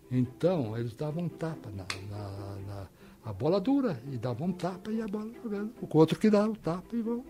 Então, 0.09 0.77
eles 0.77 0.93
davam 0.95 1.27
tapa 1.27 1.69
na, 1.71 1.85
na, 2.09 2.55
na 2.67 2.87
a 3.25 3.31
bola 3.31 3.59
dura 3.59 4.01
e 4.11 4.17
davam 4.17 4.51
tapa 4.51 4.91
e 4.91 5.01
a 5.01 5.07
bola 5.07 5.31
jogando. 5.41 5.73
O 5.81 5.97
outro 5.97 6.19
que 6.19 6.29
dava 6.29 6.49
o 6.49 6.55
tapa 6.55 6.95
e 6.95 7.01
vão. 7.01 7.23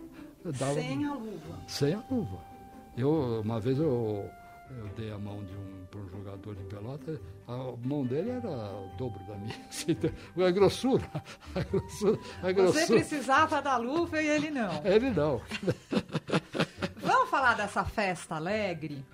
Dava, 0.43 0.73
sem 0.73 1.05
a 1.05 1.13
luva. 1.13 1.59
Sem 1.67 1.93
a 1.93 2.03
luva. 2.09 2.39
Eu, 2.97 3.41
uma 3.41 3.59
vez 3.59 3.77
eu, 3.79 4.25
eu 4.69 4.87
dei 4.95 5.11
a 5.11 5.17
mão 5.17 5.43
de 5.43 5.53
um, 5.53 5.85
para 5.89 5.99
um 5.99 6.09
jogador 6.09 6.55
de 6.55 6.63
pelota, 6.63 7.21
a 7.47 7.57
mão 7.85 8.05
dele 8.05 8.31
era 8.31 8.49
o 8.49 8.89
dobro 8.97 9.23
da 9.25 9.35
minha. 9.35 9.55
Assim, 9.69 9.95
a 10.45 10.51
grossura. 10.51 11.09
A 11.53 11.59
grossura, 11.61 12.19
a 12.41 12.51
grossura. 12.51 12.85
Você 12.85 12.93
precisava 12.93 13.61
da 13.61 13.77
luva 13.77 14.21
e 14.21 14.27
ele 14.27 14.49
não. 14.49 14.85
Ele 14.85 15.09
não. 15.09 15.41
Vamos 16.97 17.29
falar 17.29 17.55
dessa 17.55 17.83
festa 17.83 18.35
alegre? 18.35 19.05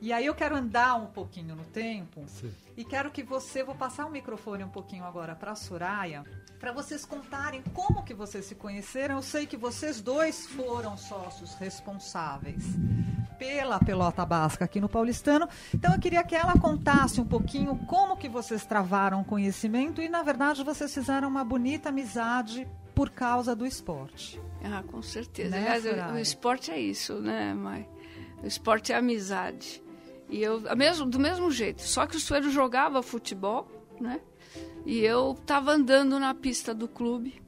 E 0.00 0.12
aí 0.12 0.26
eu 0.26 0.34
quero 0.34 0.56
andar 0.56 0.96
um 0.96 1.06
pouquinho 1.06 1.56
no 1.56 1.64
tempo 1.64 2.24
Sim. 2.28 2.52
e 2.76 2.84
quero 2.84 3.10
que 3.10 3.22
você, 3.22 3.64
vou 3.64 3.74
passar 3.74 4.04
o 4.04 4.10
microfone 4.10 4.62
um 4.62 4.68
pouquinho 4.68 5.04
agora 5.04 5.34
para 5.34 5.52
a 5.52 5.54
Soraya, 5.54 6.22
para 6.60 6.70
vocês 6.70 7.06
contarem 7.06 7.62
como 7.72 8.04
que 8.04 8.12
vocês 8.12 8.44
se 8.44 8.54
conheceram. 8.54 9.16
Eu 9.16 9.22
sei 9.22 9.46
que 9.46 9.56
vocês 9.56 10.02
dois 10.02 10.46
foram 10.48 10.98
sócios 10.98 11.54
responsáveis 11.54 12.64
pela 13.38 13.78
pelota 13.78 14.24
basca 14.24 14.64
aqui 14.64 14.80
no 14.80 14.88
Paulistano. 14.88 15.48
Então 15.74 15.92
eu 15.92 16.00
queria 16.00 16.24
que 16.24 16.34
ela 16.34 16.58
contasse 16.58 17.20
um 17.20 17.24
pouquinho 17.24 17.76
como 17.86 18.16
que 18.16 18.28
vocês 18.28 18.64
travaram 18.64 19.20
o 19.20 19.24
conhecimento 19.24 20.00
e 20.00 20.08
na 20.08 20.22
verdade 20.22 20.62
vocês 20.62 20.92
fizeram 20.92 21.28
uma 21.28 21.44
bonita 21.44 21.88
amizade 21.90 22.66
por 22.94 23.10
causa 23.10 23.54
do 23.54 23.66
esporte. 23.66 24.40
Ah, 24.64 24.82
com 24.82 25.02
certeza. 25.02 25.50
Né, 25.50 25.68
Aliás, 25.68 26.12
o 26.12 26.18
esporte 26.18 26.70
é 26.70 26.80
isso, 26.80 27.20
né, 27.20 27.52
mãe? 27.54 27.88
O 28.42 28.46
esporte 28.46 28.92
é 28.92 28.96
amizade. 28.96 29.82
E 30.28 30.42
eu, 30.42 30.60
mesmo, 30.76 31.06
do 31.06 31.18
mesmo 31.18 31.50
jeito, 31.50 31.82
só 31.82 32.06
que 32.06 32.16
o 32.16 32.20
Suero 32.20 32.50
jogava 32.50 33.02
futebol, 33.02 33.68
né? 34.00 34.20
E 34.84 35.00
eu 35.00 35.32
estava 35.32 35.72
andando 35.72 36.18
na 36.18 36.34
pista 36.34 36.74
do 36.74 36.88
clube. 36.88 37.42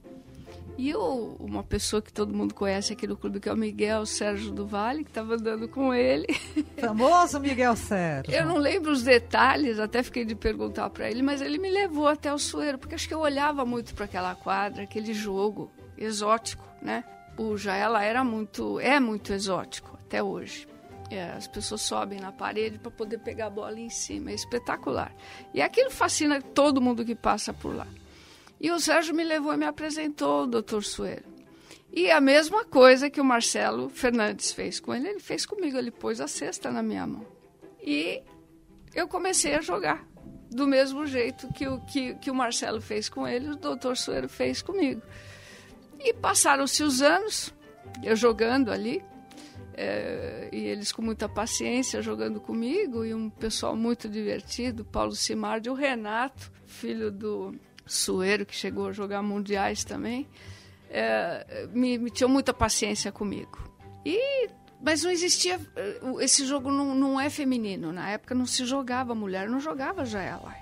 E 0.78 0.90
eu, 0.90 1.36
uma 1.40 1.64
pessoa 1.64 2.00
que 2.00 2.12
todo 2.12 2.32
mundo 2.32 2.54
conhece 2.54 2.92
aqui 2.92 3.04
no 3.04 3.16
clube, 3.16 3.40
que 3.40 3.48
é 3.48 3.52
o 3.52 3.56
Miguel 3.56 4.06
Sérgio 4.06 4.52
do 4.52 4.64
Vale, 4.64 5.02
que 5.02 5.10
estava 5.10 5.34
andando 5.34 5.68
com 5.68 5.92
ele. 5.92 6.28
Famoso 6.78 7.40
Miguel 7.40 7.74
Sérgio. 7.74 8.32
Eu 8.32 8.46
não 8.46 8.56
lembro 8.58 8.92
os 8.92 9.02
detalhes, 9.02 9.80
até 9.80 10.04
fiquei 10.04 10.24
de 10.24 10.36
perguntar 10.36 10.88
para 10.90 11.10
ele, 11.10 11.20
mas 11.20 11.40
ele 11.40 11.58
me 11.58 11.68
levou 11.68 12.06
até 12.06 12.32
o 12.32 12.38
Suero, 12.38 12.78
porque 12.78 12.94
acho 12.94 13.08
que 13.08 13.12
eu 13.12 13.18
olhava 13.18 13.64
muito 13.64 13.92
para 13.92 14.04
aquela 14.04 14.36
quadra, 14.36 14.84
aquele 14.84 15.12
jogo 15.12 15.68
exótico, 15.96 16.64
né? 16.80 17.02
O 17.36 17.56
Jaela 17.56 18.04
era 18.04 18.22
muito, 18.22 18.78
é 18.78 19.00
muito 19.00 19.32
exótico 19.32 19.98
até 20.06 20.22
hoje. 20.22 20.68
É, 21.10 21.32
as 21.32 21.48
pessoas 21.48 21.82
sobem 21.82 22.20
na 22.20 22.30
parede 22.30 22.78
para 22.78 22.90
poder 22.92 23.18
pegar 23.18 23.46
a 23.46 23.50
bola 23.50 23.80
em 23.80 23.90
cima. 23.90 24.30
É 24.30 24.34
espetacular. 24.34 25.12
E 25.52 25.60
aquilo 25.60 25.90
fascina 25.90 26.40
todo 26.40 26.80
mundo 26.80 27.04
que 27.04 27.16
passa 27.16 27.52
por 27.52 27.74
lá. 27.74 27.86
E 28.60 28.70
o 28.70 28.80
Sérgio 28.80 29.14
me 29.14 29.24
levou 29.24 29.54
e 29.54 29.56
me 29.56 29.66
apresentou 29.66 30.42
o 30.42 30.46
doutor 30.46 30.82
Suero. 30.82 31.24
E 31.92 32.10
a 32.10 32.20
mesma 32.20 32.64
coisa 32.64 33.08
que 33.08 33.20
o 33.20 33.24
Marcelo 33.24 33.88
Fernandes 33.88 34.52
fez 34.52 34.78
com 34.78 34.94
ele, 34.94 35.08
ele 35.08 35.20
fez 35.20 35.46
comigo. 35.46 35.78
Ele 35.78 35.90
pôs 35.90 36.20
a 36.20 36.28
cesta 36.28 36.70
na 36.70 36.82
minha 36.82 37.06
mão. 37.06 37.26
E 37.80 38.22
eu 38.94 39.08
comecei 39.08 39.54
a 39.54 39.60
jogar. 39.60 40.06
Do 40.50 40.66
mesmo 40.66 41.06
jeito 41.06 41.52
que 41.52 41.68
o, 41.68 41.80
que, 41.80 42.14
que 42.14 42.30
o 42.30 42.34
Marcelo 42.34 42.80
fez 42.80 43.08
com 43.08 43.28
ele, 43.28 43.50
o 43.50 43.56
doutor 43.56 43.96
Suero 43.96 44.28
fez 44.28 44.62
comigo. 44.62 45.02
E 45.98 46.14
passaram-se 46.14 46.82
os 46.82 47.02
anos, 47.02 47.52
eu 48.02 48.16
jogando 48.16 48.70
ali, 48.70 49.04
é, 49.74 50.48
e 50.50 50.56
eles 50.56 50.90
com 50.90 51.02
muita 51.02 51.28
paciência 51.28 52.00
jogando 52.00 52.40
comigo 52.40 53.04
e 53.04 53.14
um 53.14 53.28
pessoal 53.28 53.76
muito 53.76 54.08
divertido, 54.08 54.84
Paulo 54.84 55.14
Simardi, 55.14 55.68
o 55.68 55.74
Renato, 55.74 56.50
filho 56.66 57.10
do 57.10 57.54
Sueiro, 57.88 58.46
que 58.46 58.54
chegou 58.54 58.88
a 58.88 58.92
jogar 58.92 59.22
mundiais 59.22 59.84
também, 59.84 60.28
é, 60.90 61.68
me, 61.72 61.98
me 61.98 62.10
tinham 62.10 62.28
muita 62.28 62.52
paciência 62.52 63.10
comigo. 63.10 63.58
E 64.04 64.48
mas 64.80 65.02
não 65.02 65.10
existia 65.10 65.60
esse 66.20 66.46
jogo 66.46 66.70
não, 66.70 66.94
não 66.94 67.20
é 67.20 67.28
feminino 67.28 67.90
na 67.90 68.10
época 68.10 68.32
não 68.32 68.46
se 68.46 68.64
jogava 68.64 69.12
mulher 69.12 69.48
não 69.48 69.58
jogava 69.58 70.04
já 70.04 70.22
ela 70.22 70.54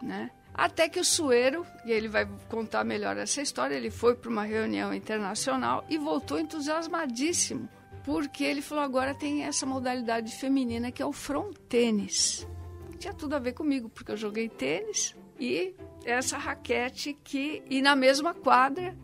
né 0.00 0.30
até 0.54 0.88
que 0.88 0.98
o 0.98 1.04
Sueiro, 1.04 1.64
e 1.84 1.92
ele 1.92 2.08
vai 2.08 2.28
contar 2.48 2.82
melhor 2.82 3.16
essa 3.16 3.40
história, 3.40 3.76
ele 3.76 3.90
foi 3.90 4.16
para 4.16 4.28
uma 4.28 4.42
reunião 4.42 4.92
internacional 4.92 5.84
e 5.88 5.96
voltou 5.96 6.38
entusiasmadíssimo 6.38 7.68
porque 8.08 8.42
ele 8.42 8.62
falou 8.62 8.82
agora 8.82 9.14
tem 9.14 9.42
essa 9.42 9.66
modalidade 9.66 10.34
feminina 10.34 10.90
que 10.90 11.02
é 11.02 11.04
o 11.04 11.12
front 11.12 11.54
tênis. 11.68 12.48
Tinha 12.98 13.12
tudo 13.12 13.36
a 13.36 13.38
ver 13.38 13.52
comigo, 13.52 13.90
porque 13.90 14.10
eu 14.10 14.16
joguei 14.16 14.48
tênis 14.48 15.14
e 15.38 15.74
essa 16.04 16.38
raquete 16.38 17.12
que 17.24 17.62
e 17.68 17.82
na 17.82 17.94
mesma 17.94 18.34
quadra 18.34 18.96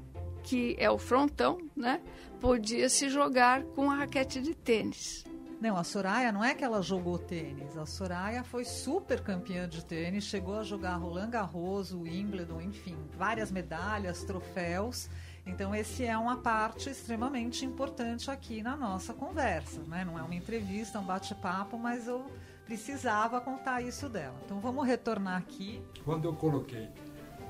que 0.43 0.77
é 0.79 0.91
o 0.91 0.99
frontão, 0.99 1.59
né? 1.75 2.01
Podia 2.41 2.89
se 2.89 3.09
jogar 3.09 3.63
com 3.63 3.91
a 3.91 3.97
raquete 3.97 4.41
de 4.41 4.55
tênis. 4.55 5.25
Não, 5.61 5.79
a 5.79 5.85
Soraya 5.85 6.31
não 6.31 6.45
é 6.45 6.55
que 6.55 6.63
ela 6.63 6.83
jogou 6.83 7.19
tênis. 7.19 7.75
A 7.79 7.87
Soraya 7.87 8.45
foi 8.45 8.67
super 8.67 9.23
campeã 9.23 9.67
de 9.67 9.83
tênis, 9.83 10.25
chegou 10.25 10.59
a 10.59 10.63
jogar 10.63 10.97
Roland 10.97 11.31
Garros, 11.31 11.91
Wimbledon, 11.91 12.61
enfim, 12.61 12.99
várias 13.17 13.51
medalhas, 13.51 14.23
troféus. 14.25 15.09
Então, 15.47 15.75
esse 15.75 16.05
é 16.05 16.17
uma 16.19 16.37
parte 16.37 16.91
extremamente 16.91 17.65
importante 17.65 18.31
aqui 18.31 18.63
na 18.63 18.77
nossa 18.77 19.15
conversa. 19.15 19.81
Né? 19.85 20.05
Não 20.05 20.19
é 20.19 20.23
uma 20.23 20.35
entrevista, 20.35 20.99
um 20.99 21.05
bate-papo, 21.05 21.79
mas 21.79 22.07
eu 22.07 22.31
precisava 22.65 23.41
contar 23.41 23.83
isso 23.83 24.09
dela. 24.09 24.35
Então, 24.45 24.61
vamos 24.61 24.87
retornar 24.87 25.39
aqui. 25.39 25.83
Quando 26.05 26.25
eu 26.27 26.35
coloquei 26.35 26.89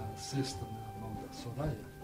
a 0.01 0.17
cesta 0.17 0.65
na 0.65 1.01
mão 1.01 1.15
da 1.15 1.33
Soraya, 1.33 1.95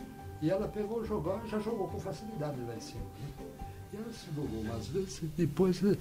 e 0.43 0.50
ela 0.50 0.69
pegou, 0.69 1.05
jogou, 1.05 1.40
já 1.47 1.59
jogou 1.59 1.88
com 1.88 2.00
facilidade 2.00 2.61
lá 2.62 2.75
em 2.75 2.81
cima. 2.81 3.02
Né? 3.02 3.47
E 3.93 3.97
ela 3.97 4.12
se 4.12 4.26
jogou 4.35 4.61
umas 4.61 4.87
vezes, 4.87 5.23
e 5.23 5.26
depois 5.26 5.83
eu 5.83 5.97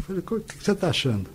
falei, 0.00 0.22
o 0.22 0.40
que 0.40 0.62
você 0.62 0.72
está 0.72 0.88
achando? 0.88 1.28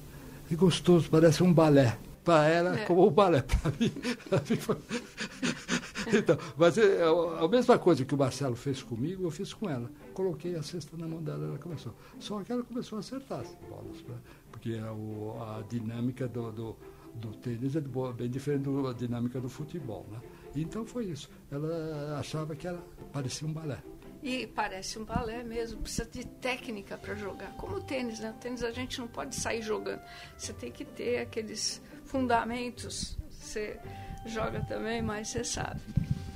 É 0.52 0.56
gostoso, 0.56 1.10
parece 1.10 1.44
um 1.44 1.54
balé. 1.54 1.98
Para 2.24 2.48
ela, 2.48 2.80
é. 2.80 2.86
como 2.86 3.06
o 3.06 3.12
balé. 3.12 3.42
Para 3.42 3.72
mim. 3.80 3.92
Então, 6.18 6.38
mas 6.58 6.78
é, 6.78 7.04
a 7.04 7.48
mesma 7.48 7.78
coisa 7.78 8.04
que 8.04 8.16
o 8.16 8.18
Marcelo 8.18 8.56
fez 8.56 8.82
comigo, 8.82 9.24
eu 9.24 9.32
fiz 9.32 9.54
com 9.54 9.70
ela. 9.70 9.90
Coloquei 10.14 10.56
a 10.56 10.64
cesta 10.64 10.98
na 10.98 11.08
mão 11.08 11.22
dela, 11.22 11.46
ela 11.46 11.58
começou. 11.58 11.94
Só 12.20 12.42
que 12.44 12.52
ela 12.52 12.64
começou 12.64 12.98
a 12.98 13.00
acertar 13.00 13.42
as 13.42 13.54
bolas, 13.70 14.02
né? 14.08 14.16
Porque 14.60 14.78
a, 14.78 14.92
o, 14.92 15.42
a 15.42 15.64
dinâmica 15.70 16.28
do, 16.28 16.52
do, 16.52 16.78
do 17.16 17.34
tênis 17.38 17.76
é 17.76 17.82
bem 17.82 18.30
diferente 18.30 18.70
da 18.84 18.94
dinâmica 18.94 19.40
do 19.40 19.50
futebol. 19.50 20.06
Né? 20.12 20.20
Então 20.56 20.86
foi 20.86 21.06
isso. 21.06 21.30
Ela 21.50 22.20
achava 22.20 22.56
que 22.56 22.68
ela 22.68 22.86
parecia 23.14 23.48
um 23.48 23.54
balé. 23.54 23.80
E 24.22 24.46
parece 24.48 25.00
um 25.00 25.06
balé 25.06 25.44
mesmo, 25.44 25.82
precisa 25.82 26.06
de 26.06 26.28
técnica 26.28 26.98
para 26.98 27.16
jogar. 27.16 27.54
Como 27.56 27.78
o 27.78 27.82
tênis, 27.82 28.20
né? 28.20 28.32
O 28.32 28.34
tênis 28.34 28.62
a 28.64 28.72
gente 28.72 29.00
não 29.00 29.08
pode 29.08 29.34
sair 29.34 29.62
jogando. 29.62 30.02
Você 30.38 30.52
tem 30.52 30.70
que 30.70 30.84
ter 30.84 31.20
aqueles 31.20 31.82
fundamentos. 32.04 33.18
Você 33.32 33.80
joga 34.26 34.60
também, 34.66 35.02
mas 35.02 35.30
você 35.30 35.46
sabe. 35.46 35.80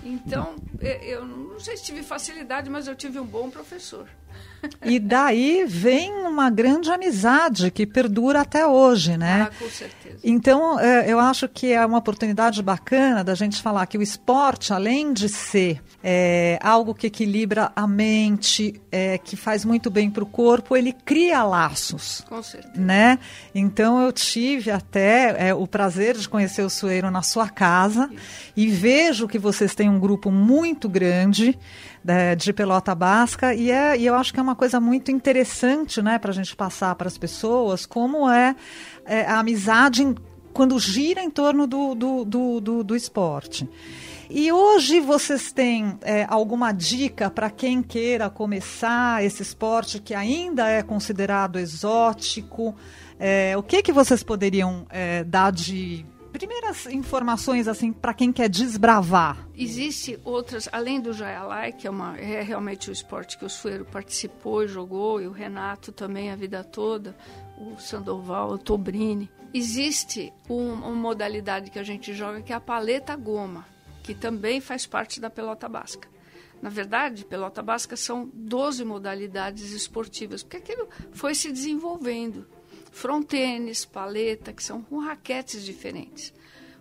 Então, 0.01 0.55
eu 0.81 1.25
não 1.25 1.59
sei 1.59 1.75
se 1.75 1.83
tive 1.83 2.03
facilidade, 2.03 2.69
mas 2.69 2.87
eu 2.87 2.95
tive 2.95 3.19
um 3.19 3.25
bom 3.25 3.49
professor. 3.49 4.07
E 4.85 4.99
daí 4.99 5.65
vem 5.67 6.11
uma 6.25 6.49
grande 6.49 6.91
amizade 6.91 7.71
que 7.71 7.85
perdura 7.85 8.41
até 8.41 8.65
hoje, 8.67 9.17
né? 9.17 9.47
Ah, 9.49 9.51
com 9.57 9.69
certeza. 9.69 10.17
Então, 10.23 10.79
é, 10.79 11.11
eu 11.11 11.19
acho 11.19 11.47
que 11.47 11.71
é 11.71 11.85
uma 11.85 11.97
oportunidade 11.97 12.61
bacana 12.61 13.23
da 13.23 13.33
gente 13.33 13.61
falar 13.61 13.85
que 13.87 13.97
o 13.97 14.01
esporte, 14.01 14.73
além 14.73 15.13
de 15.13 15.29
ser 15.29 15.81
é, 16.03 16.59
algo 16.61 16.93
que 16.93 17.07
equilibra 17.07 17.71
a 17.75 17.87
mente, 17.87 18.81
é, 18.91 19.17
que 19.17 19.35
faz 19.35 19.65
muito 19.65 19.89
bem 19.89 20.09
para 20.09 20.23
o 20.23 20.27
corpo, 20.27 20.75
ele 20.75 20.93
cria 20.93 21.43
laços. 21.43 22.23
Com 22.27 22.41
certeza. 22.43 22.73
Né? 22.75 23.19
Então, 23.53 24.01
eu 24.01 24.11
tive 24.11 24.71
até 24.71 25.49
é, 25.49 25.53
o 25.53 25.67
prazer 25.67 26.17
de 26.17 26.27
conhecer 26.27 26.61
o 26.61 26.69
Sueiro 26.69 27.09
na 27.09 27.21
sua 27.21 27.49
casa 27.49 28.09
Isso. 28.11 28.21
e 28.55 28.67
vejo 28.67 29.27
que 29.27 29.39
vocês 29.39 29.75
têm 29.75 29.89
um 29.89 29.99
grupo 29.99 30.31
muito 30.31 30.87
grande 30.87 31.57
né, 32.03 32.35
de 32.35 32.51
pelota 32.51 32.93
basca 32.93 33.53
e, 33.53 33.71
é, 33.71 33.97
e 33.97 34.05
eu 34.05 34.15
acho 34.15 34.33
que 34.33 34.39
é 34.39 34.43
uma 34.43 34.55
coisa 34.55 34.79
muito 34.79 35.11
interessante 35.11 36.01
né, 36.01 36.19
para 36.19 36.31
a 36.31 36.33
gente 36.33 36.55
passar 36.55 36.93
para 36.95 37.07
as 37.07 37.17
pessoas 37.17 37.85
como 37.85 38.29
é, 38.29 38.55
é, 39.05 39.25
a 39.25 39.39
amizade 39.39 40.13
quando 40.53 40.77
gira 40.79 41.23
em 41.23 41.29
torno 41.29 41.65
do, 41.65 41.95
do, 41.95 42.25
do, 42.25 42.61
do, 42.61 42.83
do 42.83 42.95
esporte. 42.95 43.67
E 44.29 44.51
hoje 44.51 44.99
vocês 44.99 45.51
têm 45.51 45.97
é, 46.01 46.25
alguma 46.29 46.71
dica 46.71 47.29
para 47.29 47.49
quem 47.49 47.83
queira 47.83 48.29
começar 48.29 49.23
esse 49.23 49.41
esporte 49.41 49.99
que 49.99 50.13
ainda 50.13 50.67
é 50.69 50.81
considerado 50.81 51.59
exótico? 51.59 52.75
É, 53.19 53.55
o 53.57 53.63
que, 53.63 53.81
que 53.81 53.91
vocês 53.91 54.23
poderiam 54.23 54.85
é, 54.89 55.23
dar 55.23 55.51
de 55.51 56.05
primeiras 56.33 56.87
informações 56.87 57.67
assim 57.67 57.93
para 57.93 58.13
quem 58.13 58.33
quer 58.33 58.49
desbravar? 58.49 59.47
Existe 59.55 60.19
outras, 60.25 60.67
além 60.71 60.99
do 60.99 61.13
Jaialai, 61.13 61.71
que 61.71 61.85
é, 61.85 61.89
uma, 61.89 62.17
é 62.17 62.41
realmente 62.41 62.89
o 62.89 62.91
esporte 62.91 63.37
que 63.37 63.45
o 63.45 63.49
Sueiro 63.49 63.85
participou 63.85 64.63
e 64.63 64.67
jogou, 64.67 65.21
e 65.21 65.27
o 65.27 65.31
Renato 65.31 65.91
também 65.91 66.31
a 66.31 66.35
vida 66.35 66.63
toda, 66.63 67.15
o 67.57 67.79
Sandoval, 67.79 68.49
o 68.49 68.57
Tobrini. 68.57 69.29
Existe 69.53 70.33
um, 70.49 70.73
uma 70.73 70.91
modalidade 70.91 71.69
que 71.69 71.77
a 71.77 71.83
gente 71.83 72.13
joga 72.13 72.41
que 72.41 72.51
é 72.51 72.55
a 72.55 72.59
paleta 72.59 73.15
goma, 73.15 73.65
que 74.01 74.15
também 74.15 74.59
faz 74.59 74.87
parte 74.87 75.21
da 75.21 75.29
pelota 75.29 75.69
basca. 75.69 76.09
Na 76.59 76.69
verdade, 76.69 77.25
pelota 77.25 77.61
basca 77.61 77.95
são 77.95 78.31
12 78.33 78.83
modalidades 78.83 79.71
esportivas, 79.71 80.41
porque 80.41 80.57
aquilo 80.57 80.87
foi 81.11 81.35
se 81.35 81.51
desenvolvendo 81.51 82.47
frontênis, 82.93 83.83
paleta, 83.83 84.53
que 84.53 84.63
são 84.63 84.81
com 84.81 84.99
raquetes 84.99 85.65
diferentes. 85.65 86.33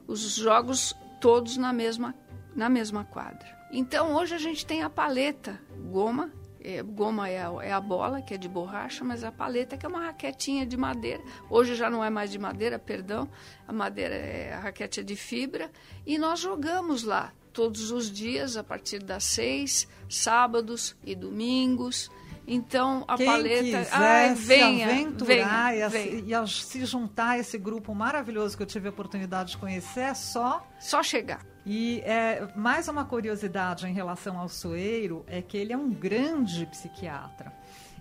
Os 0.06 0.36
jogos 0.36 0.94
todos 1.20 1.56
na 1.56 1.72
mesma, 1.72 2.14
na 2.54 2.68
mesma 2.68 3.04
quadra. 3.04 3.48
Então 3.72 4.14
hoje 4.14 4.34
a 4.34 4.38
gente 4.38 4.66
tem 4.66 4.82
a 4.82 4.90
paleta, 4.90 5.58
goma, 5.90 6.30
é, 6.60 6.82
goma 6.82 7.28
é 7.28 7.42
a, 7.42 7.50
é 7.62 7.72
a, 7.72 7.80
bola, 7.80 8.20
que 8.22 8.34
é 8.34 8.36
de 8.36 8.48
borracha, 8.48 9.02
mas 9.02 9.24
a 9.24 9.32
paleta 9.32 9.76
que 9.76 9.86
é 9.86 9.88
uma 9.88 10.04
raquetinha 10.04 10.64
de 10.66 10.76
madeira. 10.76 11.22
Hoje 11.50 11.74
já 11.74 11.90
não 11.90 12.04
é 12.04 12.10
mais 12.10 12.30
de 12.30 12.38
madeira, 12.38 12.78
perdão. 12.78 13.28
A 13.66 13.72
madeira 13.72 14.14
é 14.14 14.52
a 14.52 14.60
raquete 14.60 15.00
é 15.00 15.02
de 15.02 15.16
fibra. 15.16 15.70
E 16.06 16.18
nós 16.18 16.38
jogamos 16.38 17.02
lá 17.02 17.32
todos 17.52 17.90
os 17.90 18.10
dias, 18.10 18.56
a 18.56 18.62
partir 18.62 19.02
das 19.02 19.24
seis, 19.24 19.88
sábados 20.08 20.94
e 21.04 21.14
domingos. 21.14 22.10
Então 22.46 23.04
a 23.06 23.16
Quem 23.16 23.26
paleta. 23.26 23.62
Quiser 23.62 23.88
ai, 23.92 24.34
venha, 24.34 24.86
se 24.88 24.92
aventurar 24.92 25.26
venha, 25.26 25.74
e, 25.74 25.82
a, 25.82 25.88
venha. 25.88 26.24
e 26.26 26.34
a, 26.34 26.46
se 26.46 26.84
juntar 26.84 27.30
a 27.30 27.38
esse 27.38 27.56
grupo 27.56 27.94
maravilhoso 27.94 28.56
que 28.56 28.62
eu 28.62 28.66
tive 28.66 28.88
a 28.88 28.90
oportunidade 28.90 29.52
de 29.52 29.58
conhecer, 29.58 30.00
é 30.00 30.14
só. 30.14 30.66
Só 30.78 31.02
chegar. 31.02 31.44
E 31.64 32.00
é, 32.00 32.48
mais 32.56 32.88
uma 32.88 33.04
curiosidade 33.04 33.86
em 33.86 33.92
relação 33.92 34.38
ao 34.38 34.48
Soeiro 34.48 35.24
é 35.28 35.40
que 35.40 35.56
ele 35.56 35.72
é 35.72 35.76
um 35.76 35.90
grande 35.90 36.66
psiquiatra. 36.66 37.52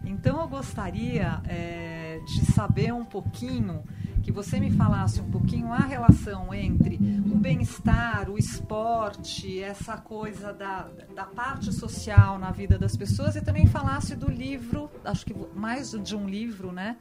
Então 0.03 0.41
eu 0.41 0.47
gostaria 0.47 1.41
é, 1.47 2.19
de 2.25 2.51
saber 2.51 2.91
um 2.91 3.05
pouquinho, 3.05 3.83
que 4.21 4.31
você 4.31 4.59
me 4.59 4.71
falasse 4.71 5.19
um 5.19 5.29
pouquinho 5.29 5.71
a 5.71 5.79
relação 5.79 6.53
entre 6.53 6.95
o 7.31 7.35
bem-estar, 7.35 8.29
o 8.29 8.37
esporte, 8.37 9.59
essa 9.61 9.97
coisa 9.97 10.53
da, 10.53 10.87
da 11.15 11.25
parte 11.25 11.71
social 11.73 12.37
na 12.37 12.51
vida 12.51 12.77
das 12.77 12.95
pessoas 12.95 13.35
e 13.35 13.41
também 13.41 13.65
falasse 13.65 14.15
do 14.15 14.29
livro, 14.29 14.89
acho 15.03 15.25
que 15.25 15.35
mais 15.55 15.91
de 15.91 16.15
um 16.15 16.27
livro, 16.27 16.71
né? 16.71 16.97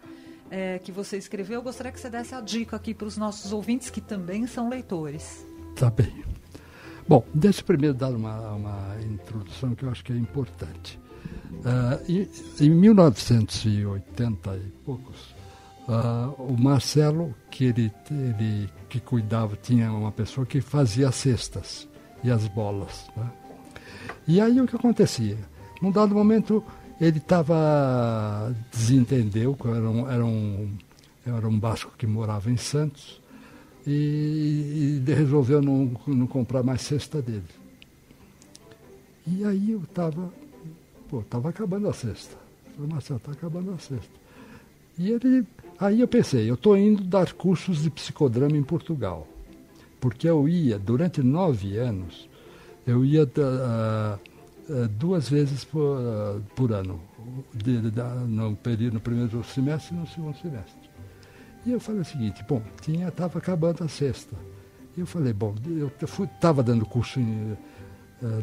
É, 0.51 0.81
que 0.81 0.91
você 0.91 1.17
escreveu, 1.17 1.57
eu 1.57 1.63
gostaria 1.63 1.93
que 1.93 2.01
você 2.01 2.11
desse 2.11 2.35
a 2.35 2.41
dica 2.41 2.75
aqui 2.75 2.93
para 2.93 3.07
os 3.07 3.17
nossos 3.17 3.53
ouvintes 3.53 3.89
que 3.89 4.01
também 4.01 4.49
são 4.49 4.69
leitores. 4.69 5.47
Tá 5.77 5.89
bem. 5.89 6.25
Bom, 7.07 7.25
deixa 7.33 7.61
eu 7.61 7.65
primeiro 7.65 7.95
dar 7.95 8.11
uma, 8.11 8.53
uma 8.53 8.97
introdução 9.01 9.75
que 9.77 9.85
eu 9.85 9.91
acho 9.91 10.05
que 10.05 10.13
é 10.13 10.17
importante. 10.17 10.99
Uh, 11.51 12.01
em, 12.09 12.67
em 12.67 12.71
1980 12.71 14.57
e 14.57 14.71
poucos, 14.85 15.35
uh, 15.89 16.43
o 16.43 16.57
Marcelo, 16.59 17.35
que 17.51 17.67
ele, 17.67 17.93
ele 18.11 18.69
que 18.89 19.01
cuidava, 19.01 19.57
tinha 19.57 19.93
uma 19.93 20.13
pessoa 20.13 20.47
que 20.47 20.61
fazia 20.61 21.09
as 21.09 21.15
cestas 21.15 21.89
e 22.23 22.31
as 22.31 22.47
bolas. 22.49 23.11
Né? 23.17 23.31
E 24.27 24.41
aí 24.41 24.61
o 24.61 24.67
que 24.67 24.77
acontecia? 24.77 25.39
Num 25.81 25.91
dado 25.91 26.15
momento, 26.15 26.63
ele 27.01 27.19
estava 27.19 28.55
desentendeu, 28.71 29.57
era 29.65 29.91
um, 29.91 30.11
era 30.11 30.25
um, 30.25 30.71
era 31.27 31.49
um 31.49 31.59
basco 31.59 31.93
que 31.97 32.07
morava 32.07 32.51
em 32.51 32.57
Santos, 32.57 33.21
e, 33.87 35.03
e 35.07 35.13
resolveu 35.13 35.63
não, 35.63 35.91
não 36.07 36.27
comprar 36.27 36.63
mais 36.63 36.83
cesta 36.83 37.23
dele. 37.23 37.45
E 39.27 39.45
aí 39.45 39.73
eu 39.73 39.83
estava 39.83 40.31
Pô, 41.11 41.21
estava 41.21 41.49
acabando 41.49 41.89
a 41.89 41.93
sexta. 41.93 42.37
Falei, 42.77 42.93
Marcelo, 42.93 43.17
está 43.17 43.33
acabando 43.33 43.73
a 43.73 43.79
sexta. 43.79 44.13
E 44.97 45.11
ele, 45.11 45.45
aí 45.81 46.01
eu 46.01 46.09
pensei, 46.09 46.49
eu 46.49 46.55
estou 46.55 46.77
indo 46.77 47.03
dar 47.03 47.33
cursos 47.33 47.83
de 47.83 47.91
psicodrama 47.91 48.57
em 48.57 48.63
Portugal. 48.63 49.27
Porque 50.01 50.29
eu 50.29 50.49
ia, 50.49 50.79
durante 50.79 51.23
nove 51.23 51.77
anos, 51.77 52.29
eu 52.87 53.05
ia 53.05 53.25
uh, 53.25 54.19
uh, 54.73 54.89
duas 54.89 55.29
vezes 55.29 55.65
por, 55.65 55.99
uh, 55.99 56.41
por 56.55 56.73
ano, 56.73 57.01
de, 57.53 57.81
de, 57.81 57.91
de, 57.91 58.03
no, 58.27 58.57
período, 58.57 58.95
no 58.95 59.01
primeiro 59.01 59.45
semestre 59.45 59.95
e 59.95 59.99
no 59.99 60.07
segundo 60.07 60.37
semestre. 60.39 60.91
E 61.67 61.73
eu 61.73 61.81
falei 61.81 62.01
o 62.01 62.05
seguinte, 62.05 62.43
bom, 62.49 62.63
tinha 62.81 63.09
estava 63.09 63.39
acabando 63.39 63.85
a 63.85 63.89
sexta. 63.89 64.35
E 64.97 65.01
eu 65.01 65.07
falei, 65.07 65.33
bom, 65.33 65.55
eu 65.67 65.93
estava 66.25 66.63
dando 66.63 66.87
curso 66.87 67.21
em, 67.21 67.57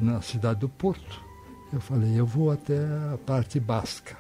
na 0.02 0.21
cidade 0.21 0.60
do 0.60 0.69
Porto, 0.69 1.19
eu 1.73 1.82
falei, 1.82 2.17
eu 2.17 2.26
vou 2.26 2.52
até 2.52 2.78
a 2.78 3.17
parte 3.26 3.60
basca. 3.60 4.15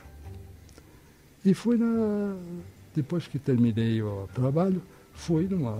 E 1.45 1.53
fui 1.53 1.77
na. 1.77 2.35
Depois 2.97 3.27
que 3.27 3.37
terminei 3.37 4.01
o 4.01 4.27
trabalho, 4.33 4.81
fui 5.13 5.47
numa, 5.47 5.77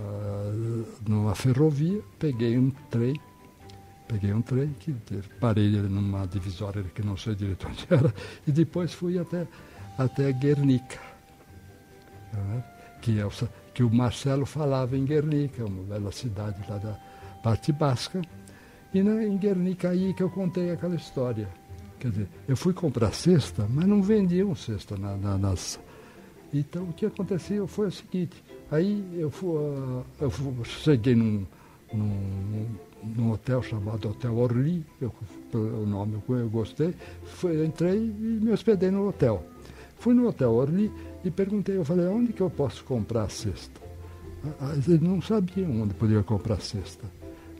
numa 1.04 1.34
ferrovia, 1.34 2.00
peguei 2.16 2.56
um 2.56 2.70
trem, 2.88 3.20
peguei 4.06 4.32
um 4.32 4.40
trem, 4.40 4.72
que 4.78 4.94
parei 5.40 5.68
numa 5.68 6.28
divisória 6.28 6.84
que 6.84 7.02
não 7.02 7.16
sei 7.16 7.34
direito 7.34 7.66
onde 7.66 7.88
era, 7.90 8.14
e 8.46 8.52
depois 8.52 8.92
fui 8.94 9.18
até, 9.18 9.48
até 9.98 10.30
Guernica, 10.30 11.00
né? 12.32 12.62
que, 13.02 13.18
é 13.18 13.26
o, 13.26 13.30
que 13.74 13.82
o 13.82 13.92
Marcelo 13.92 14.46
falava 14.46 14.96
em 14.96 15.04
Guernica, 15.04 15.64
uma 15.64 15.82
bela 15.82 16.12
cidade 16.12 16.62
lá 16.68 16.78
da 16.78 16.96
parte 17.42 17.72
basca. 17.72 18.22
E 18.94 19.02
na, 19.02 19.24
em 19.24 19.36
Guernica 19.36 19.88
aí 19.88 20.14
que 20.14 20.22
eu 20.22 20.30
contei 20.30 20.70
aquela 20.70 20.94
história. 20.94 21.48
Quer 21.98 22.12
dizer, 22.12 22.28
eu 22.46 22.56
fui 22.56 22.72
comprar 22.72 23.12
cesta, 23.12 23.66
mas 23.68 23.86
não 23.86 24.00
vendiam 24.00 24.54
cesta 24.54 24.96
na, 24.96 25.16
na, 25.16 25.36
nas. 25.36 25.80
Então 26.52 26.84
o 26.84 26.92
que 26.92 27.06
aconteceu 27.06 27.66
foi 27.66 27.88
o 27.88 27.92
seguinte, 27.92 28.42
aí 28.70 29.04
eu, 29.14 29.30
fui, 29.30 29.48
uh, 29.50 30.04
eu 30.20 30.30
fui, 30.30 30.52
cheguei 30.64 31.14
num, 31.14 31.46
num, 31.92 32.66
num, 33.02 33.32
hotel 33.32 33.62
chamado 33.62 34.08
Hotel 34.08 34.36
Orly, 34.36 34.84
eu, 35.00 35.12
o 35.52 35.86
nome 35.86 36.22
eu 36.28 36.48
gostei, 36.48 36.94
fui, 37.24 37.64
entrei 37.64 37.98
e 37.98 38.40
me 38.42 38.50
hospedei 38.52 38.90
no 38.90 39.08
hotel. 39.08 39.44
Fui 39.98 40.14
no 40.14 40.28
Hotel 40.28 40.52
Orly 40.52 40.92
e 41.24 41.30
perguntei, 41.30 41.76
eu 41.76 41.84
falei, 41.84 42.06
onde 42.06 42.32
que 42.32 42.40
eu 42.40 42.48
posso 42.48 42.84
comprar 42.84 43.28
cesta? 43.30 43.80
Eles 44.86 45.00
não 45.00 45.20
sabiam 45.20 45.82
onde 45.82 45.92
podia 45.94 46.22
comprar 46.22 46.60
cesta. 46.60 47.04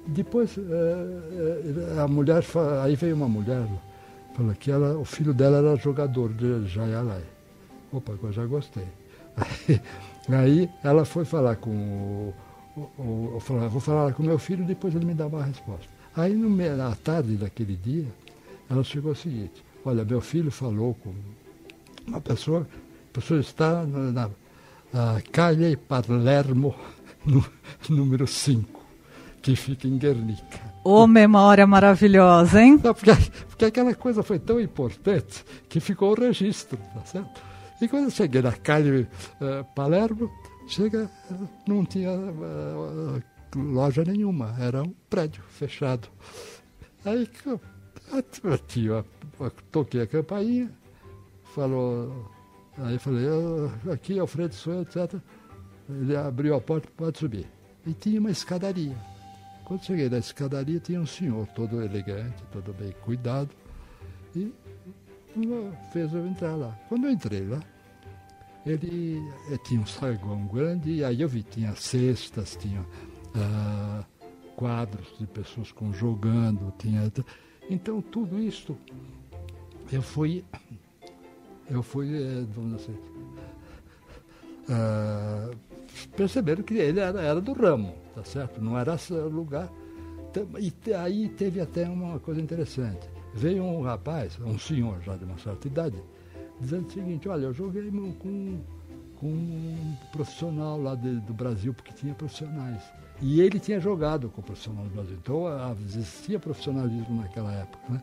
Depois, 0.07 0.57
eh, 0.57 2.01
a 2.01 2.07
mulher, 2.07 2.45
aí 2.85 2.95
veio 2.95 3.17
uma 3.17 3.29
mulher 3.29 3.67
falou 4.39 4.55
que 4.55 4.71
ela, 4.71 4.97
o 4.97 5.05
filho 5.05 5.35
dela 5.35 5.59
era 5.59 5.77
jogador 5.77 6.33
de 6.33 6.69
Jaialai. 6.69 7.23
Opa, 7.93 8.13
eu 8.23 8.33
já 8.33 8.45
gostei. 8.47 8.87
Aí, 9.37 9.81
aí 10.29 10.71
ela 10.83 11.05
foi 11.05 11.25
falar 11.25 11.57
com 11.57 11.71
o, 11.71 12.35
o, 12.99 13.37
o 13.37 13.41
falou, 13.41 13.69
vou 13.69 13.81
falar 13.81 14.13
com 14.13 14.23
meu 14.23 14.39
filho, 14.39 14.65
depois 14.65 14.95
ele 14.95 15.05
me 15.05 15.15
dá 15.15 15.27
uma 15.27 15.45
resposta. 15.45 15.89
Aí, 16.17 16.35
no, 16.35 16.49
na 16.49 16.95
tarde 16.97 17.37
daquele 17.37 17.77
dia, 17.77 18.07
ela 18.69 18.83
chegou 18.83 19.13
o 19.13 19.17
seguinte, 19.17 19.65
olha, 19.85 20.05
meu 20.05 20.21
filho 20.21 20.51
falou 20.51 20.95
com 20.95 21.15
uma 22.07 22.21
pessoa, 22.21 22.67
a 23.11 23.13
pessoa 23.13 23.41
está 23.41 23.85
na, 23.85 24.13
na, 24.13 24.31
na 24.93 25.23
Calle 25.33 25.77
Palermo, 25.77 26.75
no, 27.25 27.45
número 27.89 28.27
5 28.27 28.79
que 29.41 29.55
fica 29.55 29.87
em 29.87 29.97
Guernica. 29.97 30.61
Ô, 30.85 31.07
memória 31.09 31.67
maravilhosa, 31.67 32.61
hein? 32.61 32.81
Não, 32.83 32.93
porque, 32.93 33.13
porque 33.49 33.65
aquela 33.65 33.95
coisa 33.95 34.23
foi 34.23 34.39
tão 34.39 34.61
importante 34.61 35.45
que 35.69 35.81
ficou 35.81 36.13
o 36.13 36.21
registro, 36.21 36.79
tá 36.95 37.05
certo? 37.05 37.48
E 37.81 37.89
quando 37.89 38.05
eu 38.05 38.11
cheguei 38.11 38.43
na 38.43 38.53
calle 38.53 39.03
uh, 39.03 39.65
Palermo, 39.75 40.31
chega, 40.67 41.11
não 41.67 41.85
tinha 41.85 42.13
uh, 42.13 43.23
loja 43.55 44.05
nenhuma, 44.05 44.57
era 44.59 44.83
um 44.83 44.93
prédio 45.09 45.43
fechado. 45.49 46.09
Aí 47.05 47.29
eu, 47.47 47.61
eu 49.41 49.51
toquei 49.71 50.03
a 50.03 50.07
campainha, 50.07 50.71
falou, 51.55 52.31
aí 52.79 52.99
falei, 52.99 53.27
aqui 53.93 54.17
é 54.17 54.21
Alfredo 54.21 54.55
Souza, 54.55 54.83
etc. 54.83 55.21
Ele 55.89 56.17
abriu 56.17 56.55
a 56.55 56.61
porta, 56.61 56.89
pode 56.97 57.19
subir. 57.19 57.47
E 57.87 57.95
tinha 57.95 58.21
uma 58.21 58.31
escadaria. 58.31 58.97
Quando 59.65 59.85
cheguei 59.85 60.09
na 60.09 60.19
escadaria, 60.19 60.81
tinha 60.81 61.01
um 61.01 61.07
senhor 61.07 61.47
todo 61.49 61.83
elegante, 61.83 62.43
todo 62.51 62.73
bem 62.73 62.93
cuidado, 63.03 63.51
e 64.35 64.53
fez 65.93 66.13
eu 66.13 66.27
entrar 66.27 66.55
lá. 66.55 66.77
Quando 66.89 67.07
eu 67.07 67.11
entrei 67.11 67.47
lá, 67.47 67.61
ele, 68.67 69.23
tinha 69.65 69.81
um 69.81 69.87
saguão 69.87 70.47
grande, 70.47 70.91
e 70.93 71.05
aí 71.05 71.21
eu 71.21 71.29
vi, 71.29 71.43
tinha 71.43 71.75
cestas, 71.75 72.57
tinha 72.61 72.85
ah, 73.35 74.05
quadros 74.57 75.17
de 75.19 75.27
pessoas 75.27 75.73
com 75.73 75.93
jogando, 75.93 76.73
tinha. 76.79 77.13
Então 77.71 78.01
tudo 78.01 78.39
isso 78.41 78.77
eu 79.91 80.03
fui, 80.03 80.45
eu 81.71 81.83
fui, 81.83 82.15
eh, 82.15 82.45
vamos 82.55 82.81
dizer, 82.81 83.01
uh, 84.69 85.57
perceberam 86.15 86.63
que 86.63 86.75
ele 86.75 87.01
era, 87.01 87.23
era 87.23 87.41
do 87.41 87.53
ramo, 87.53 87.95
tá 88.15 88.23
certo? 88.23 88.61
Não 88.61 88.79
era 88.79 88.97
lugar. 89.31 89.73
E 90.59 90.93
aí 90.93 91.29
teve 91.31 91.59
até 91.61 91.89
uma 91.89 92.19
coisa 92.21 92.41
interessante. 92.41 93.09
Veio 93.35 93.63
um 93.63 93.83
rapaz, 93.83 94.39
um 94.41 94.59
senhor 94.59 95.01
já 95.03 95.17
de 95.17 95.25
uma 95.25 95.39
certa 95.39 95.69
idade, 95.69 96.03
dizendo 96.61 96.89
o 96.89 96.91
seguinte, 96.91 97.29
olha, 97.29 97.45
eu 97.45 97.53
joguei 97.53 97.91
com, 97.91 98.61
com 99.17 99.27
um 99.27 99.97
profissional 100.13 100.81
lá 100.81 100.95
de, 100.95 101.21
do 101.21 101.35
Brasil, 101.35 101.73
porque 101.75 101.93
tinha 101.93 102.15
profissionais. 102.15 102.83
E 103.21 103.41
ele 103.41 103.59
tinha 103.59 103.81
jogado 103.81 104.29
com 104.29 104.41
o 104.41 104.45
profissional 104.45 104.85
do 104.85 104.91
Brasil. 104.91 105.17
Então 105.21 105.45
existia 105.85 106.39
profissionalismo 106.39 107.21
naquela 107.21 107.53
época. 107.53 107.93
Né? 107.93 108.03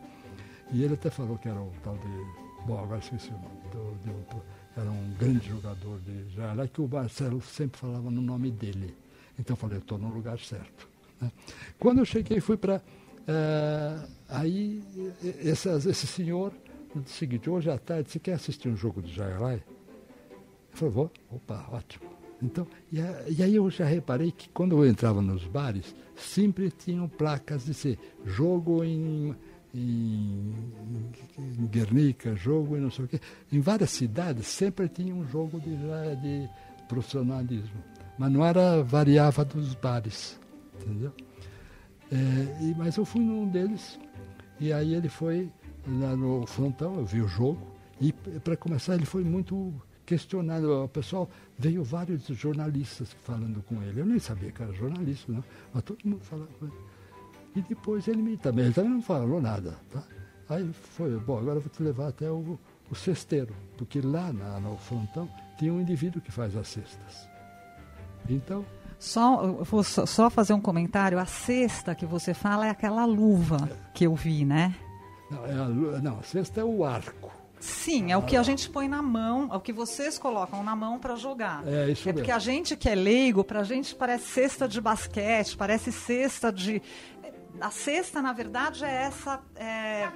E 0.72 0.82
ele 0.82 0.94
até 0.94 1.10
falou 1.10 1.38
que 1.38 1.48
era 1.48 1.60
o 1.60 1.72
tal 1.82 1.96
de. 1.96 2.66
Bom, 2.66 2.78
agora 2.78 2.98
esqueci 2.98 3.30
o 3.30 3.32
nome. 3.32 3.60
Do, 3.70 4.10
do, 4.10 4.42
era 4.76 4.90
um 4.90 5.14
grande 5.18 5.48
jogador 5.48 5.98
de 6.00 6.34
Jará, 6.34 6.68
que 6.68 6.80
o 6.82 6.88
Marcelo 6.88 7.40
sempre 7.40 7.80
falava 7.80 8.10
no 8.10 8.20
nome 8.20 8.50
dele. 8.50 8.94
Então 9.38 9.54
eu 9.54 9.58
falei, 9.58 9.78
estou 9.78 9.96
no 9.96 10.08
lugar 10.08 10.38
certo. 10.38 10.86
Né? 11.20 11.30
Quando 11.78 11.98
eu 11.98 12.04
cheguei, 12.04 12.40
fui 12.40 12.56
para. 12.56 12.82
É, 13.26 13.98
aí, 14.28 14.82
esse, 15.22 15.68
esse 15.68 16.06
senhor 16.06 16.52
disse 16.94 17.14
o 17.14 17.18
seguinte: 17.18 17.50
hoje 17.50 17.70
à 17.70 17.78
tarde, 17.78 18.10
você 18.10 18.18
quer 18.18 18.34
assistir 18.34 18.68
um 18.68 18.76
jogo 18.76 19.02
de 19.02 19.12
Jaralai? 19.12 19.62
Eu 20.72 20.76
falei, 20.76 20.94
vou. 20.94 21.10
Opa, 21.30 21.66
ótimo. 21.72 22.04
Então, 22.42 22.66
e, 22.92 22.98
e, 22.98 23.42
aí 23.42 23.56
eu 23.56 23.68
já 23.70 23.84
reparei 23.84 24.30
que 24.30 24.48
quando 24.50 24.76
eu 24.76 24.86
entrava 24.86 25.22
nos 25.22 25.44
bares, 25.44 25.94
sempre 26.14 26.70
tinham 26.70 27.08
placas 27.08 27.64
de 27.64 27.72
ser 27.72 27.98
jogo 28.24 28.84
em 28.84 29.34
em, 29.76 30.54
em 31.38 31.66
Guernica, 31.66 32.34
jogo 32.34 32.76
e 32.76 32.80
não 32.80 32.90
sei 32.90 33.04
o 33.04 33.08
quê. 33.08 33.20
Em 33.52 33.60
várias 33.60 33.90
cidades 33.90 34.46
sempre 34.46 34.88
tinha 34.88 35.14
um 35.14 35.26
jogo 35.26 35.60
de, 35.60 35.76
de 35.76 36.48
profissionalismo, 36.88 37.82
mas 38.18 38.32
não 38.32 38.44
era 38.44 38.82
variava 38.82 39.44
dos 39.44 39.74
bares, 39.74 40.40
entendeu? 40.80 41.12
É, 42.10 42.62
e, 42.62 42.74
mas 42.76 42.96
eu 42.96 43.04
fui 43.04 43.20
num 43.20 43.48
deles 43.48 43.98
e 44.60 44.72
aí 44.72 44.94
ele 44.94 45.08
foi 45.08 45.50
lá 45.86 46.16
no 46.16 46.46
frontão, 46.46 46.96
eu 46.96 47.04
vi 47.04 47.20
o 47.20 47.28
jogo 47.28 47.58
e 48.00 48.12
para 48.12 48.56
começar 48.56 48.94
ele 48.94 49.06
foi 49.06 49.24
muito 49.24 49.72
questionado. 50.04 50.84
O 50.84 50.88
pessoal 50.88 51.28
veio 51.58 51.82
vários 51.82 52.26
jornalistas 52.26 53.12
falando 53.24 53.62
com 53.62 53.82
ele. 53.82 54.00
Eu 54.00 54.06
nem 54.06 54.18
sabia 54.18 54.52
que 54.52 54.62
era 54.62 54.72
jornalista, 54.72 55.32
não, 55.32 55.44
mas 55.74 55.82
todo 55.82 55.98
mundo 56.04 56.22
falava 56.22 56.48
com 56.58 56.66
ele. 56.66 56.74
E 57.56 57.62
depois 57.62 58.06
ele 58.06 58.22
me 58.22 58.36
também, 58.36 58.66
ele 58.66 58.74
também 58.74 58.90
não 58.92 59.02
falou 59.02 59.40
nada. 59.40 59.76
Tá? 59.90 60.02
Aí 60.48 60.70
foi, 60.72 61.18
bom, 61.18 61.38
agora 61.38 61.58
vou 61.58 61.68
te 61.68 61.82
levar 61.82 62.08
até 62.08 62.30
o, 62.30 62.58
o 62.90 62.94
cesteiro, 62.94 63.54
porque 63.76 64.00
lá 64.00 64.32
na, 64.32 64.60
no 64.60 64.76
frontão 64.76 65.28
tem 65.58 65.70
um 65.70 65.80
indivíduo 65.80 66.20
que 66.20 66.30
faz 66.30 66.54
as 66.56 66.68
cestas. 66.68 67.28
Então. 68.28 68.64
Só, 68.98 69.46
vou 69.60 69.82
só 69.82 70.30
fazer 70.30 70.54
um 70.54 70.60
comentário. 70.60 71.18
A 71.18 71.26
cesta 71.26 71.94
que 71.94 72.06
você 72.06 72.32
fala 72.32 72.66
é 72.66 72.70
aquela 72.70 73.04
luva 73.04 73.68
que 73.94 74.04
eu 74.04 74.14
vi, 74.14 74.44
né? 74.44 74.74
Não, 75.30 75.46
é 75.46 75.52
a, 75.52 75.68
não, 76.00 76.18
a 76.18 76.22
cesta 76.22 76.60
é 76.60 76.64
o 76.64 76.84
arco. 76.84 77.30
Sim, 77.58 78.12
é 78.12 78.16
o 78.16 78.22
que 78.22 78.36
a 78.36 78.42
gente 78.42 78.68
põe 78.68 78.86
na 78.86 79.00
mão, 79.00 79.48
é 79.50 79.56
o 79.56 79.60
que 79.60 79.72
vocês 79.72 80.18
colocam 80.18 80.62
na 80.62 80.76
mão 80.76 80.98
para 80.98 81.16
jogar. 81.16 81.66
É 81.66 81.90
isso 81.90 82.02
É 82.02 82.12
mesmo. 82.12 82.18
porque 82.18 82.30
a 82.30 82.38
gente 82.38 82.76
que 82.76 82.88
é 82.88 82.94
leigo, 82.94 83.42
para 83.42 83.60
a 83.60 83.64
gente 83.64 83.94
parece 83.94 84.26
cesta 84.26 84.68
de 84.68 84.80
basquete, 84.80 85.56
parece 85.56 85.90
cesta 85.90 86.52
de 86.52 86.82
a 87.60 87.70
cesta, 87.70 88.20
na 88.20 88.32
verdade, 88.32 88.84
é 88.84 88.88
essa. 88.88 89.40
É, 89.54 90.08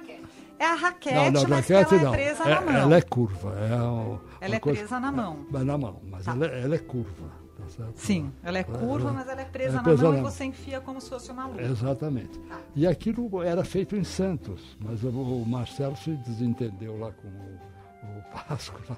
é 0.59 0.65
a 0.65 0.75
raquete, 0.75 1.15
não, 1.15 1.31
não, 1.31 1.49
mas 1.49 1.67
raquete, 1.67 1.95
ela 1.95 2.09
é 2.09 2.11
presa 2.11 2.43
é, 2.43 2.49
na 2.49 2.61
mão. 2.61 2.75
Ela 2.75 2.95
é 2.97 3.01
curva. 3.01 3.57
É 3.59 3.75
um, 3.81 4.19
ela 4.39 4.55
é 4.55 4.59
coisa, 4.59 4.79
presa 4.79 4.99
na 4.99 5.11
mão. 5.11 5.45
É, 5.53 5.63
na 5.63 5.77
mão, 5.77 6.01
mas 6.03 6.25
tá. 6.25 6.31
ela, 6.33 6.45
é, 6.45 6.61
ela, 6.63 6.75
é 6.75 6.79
curva. 6.79 7.40
Tá 7.77 7.85
Sim, 7.95 8.31
ela 8.43 8.57
é 8.57 8.63
curva, 8.63 9.09
ela, 9.09 9.13
mas 9.13 9.27
ela 9.27 9.41
é 9.41 9.45
presa, 9.45 9.79
é 9.79 9.81
presa 9.83 10.03
na 10.03 10.09
mão 10.09 10.19
e 10.19 10.21
você 10.21 10.43
enfia 10.45 10.81
como 10.81 10.99
se 10.99 11.09
fosse 11.09 11.31
uma 11.31 11.47
luva. 11.47 11.61
Exatamente. 11.61 12.37
Tá. 12.39 12.59
E 12.75 12.85
aquilo 12.85 13.41
era 13.41 13.63
feito 13.63 13.95
em 13.95 14.03
Santos, 14.03 14.77
mas 14.79 15.03
o 15.03 15.45
Marcelo 15.45 15.95
se 15.95 16.11
desentendeu 16.17 16.97
lá 16.99 17.11
com 17.11 17.27
o, 17.27 18.09
o 18.09 18.23
Vasco. 18.49 18.79
Lá. 18.89 18.97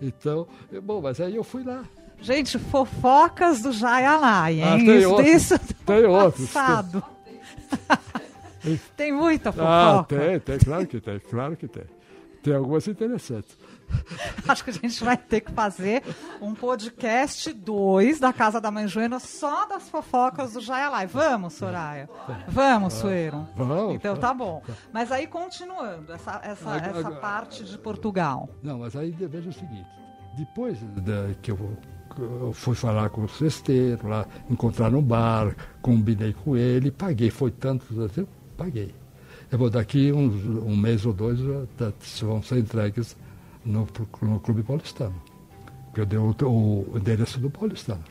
Então, 0.00 0.46
bom, 0.82 1.00
mas 1.00 1.20
aí 1.20 1.36
eu 1.36 1.44
fui 1.44 1.62
lá. 1.62 1.84
Gente, 2.20 2.58
fofocas 2.58 3.60
do 3.60 3.72
Jaialai, 3.72 4.54
hein? 4.54 4.64
Ah, 4.64 4.76
tem 4.76 4.98
isso, 4.98 5.10
outros, 5.10 5.28
isso 5.28 5.58
tem 5.84 6.04
outros. 6.06 6.52
Passado. 6.52 7.02
tem 8.96 9.12
muita 9.12 9.52
fofoca. 9.52 9.68
Ah, 9.68 10.04
tem, 10.04 10.40
tem, 10.40 10.58
claro 10.58 10.86
que 10.86 11.00
tem, 11.00 11.18
claro 11.18 11.56
que 11.56 11.68
tem. 11.68 11.84
Tem 12.42 12.54
algumas 12.54 12.86
interessantes. 12.86 13.56
Acho 14.48 14.64
que 14.64 14.70
a 14.70 14.72
gente 14.72 15.02
vai 15.02 15.16
ter 15.16 15.40
que 15.40 15.52
fazer 15.52 16.02
um 16.40 16.54
podcast 16.54 17.52
2 17.52 18.20
da 18.20 18.32
Casa 18.32 18.60
da 18.60 18.70
Mãe 18.70 18.86
Joana 18.86 19.18
só 19.18 19.66
das 19.66 19.88
fofocas 19.88 20.52
do 20.52 20.60
Jaialai. 20.60 21.06
Vamos, 21.06 21.54
Soraya? 21.54 22.08
Vamos, 22.48 22.94
Sueiro? 22.94 23.46
Vamos. 23.56 23.94
Então 23.94 24.16
tá 24.16 24.32
bom. 24.32 24.62
Mas 24.92 25.10
aí, 25.10 25.26
continuando, 25.26 26.12
essa, 26.12 26.40
essa, 26.42 26.76
essa 26.76 27.10
parte 27.12 27.64
de 27.64 27.78
Portugal. 27.78 28.48
Não, 28.62 28.80
mas 28.80 28.96
aí 28.96 29.10
veja 29.10 29.48
o 29.48 29.52
seguinte. 29.52 29.86
Depois 30.36 30.78
da, 30.82 31.32
que 31.40 31.50
eu 31.50 31.56
eu 32.18 32.52
fui 32.52 32.74
falar 32.74 33.10
com 33.10 33.24
o 33.24 33.28
cesteiro 33.28 34.08
lá, 34.08 34.26
encontrar 34.48 34.90
no 34.90 35.02
bar, 35.02 35.54
combinei 35.82 36.32
com 36.32 36.56
ele, 36.56 36.90
paguei, 36.90 37.30
foi 37.30 37.50
tanto, 37.50 37.84
assim, 38.04 38.26
paguei. 38.56 38.94
Eu 39.50 39.58
vou 39.58 39.70
daqui 39.70 40.12
uns, 40.12 40.34
um 40.64 40.76
mês 40.76 41.04
ou 41.06 41.12
dois 41.12 41.38
tá, 41.76 41.92
vão 42.22 42.42
ser 42.42 42.58
entregues 42.58 43.16
no, 43.64 43.86
no 44.22 44.40
Clube 44.40 44.62
Paulistano. 44.62 45.14
Porque 45.86 46.00
eu 46.00 46.06
dei 46.06 46.18
o, 46.18 46.34
o 46.48 46.98
endereço 46.98 47.38
do 47.38 47.50
Paulistano. 47.50 48.02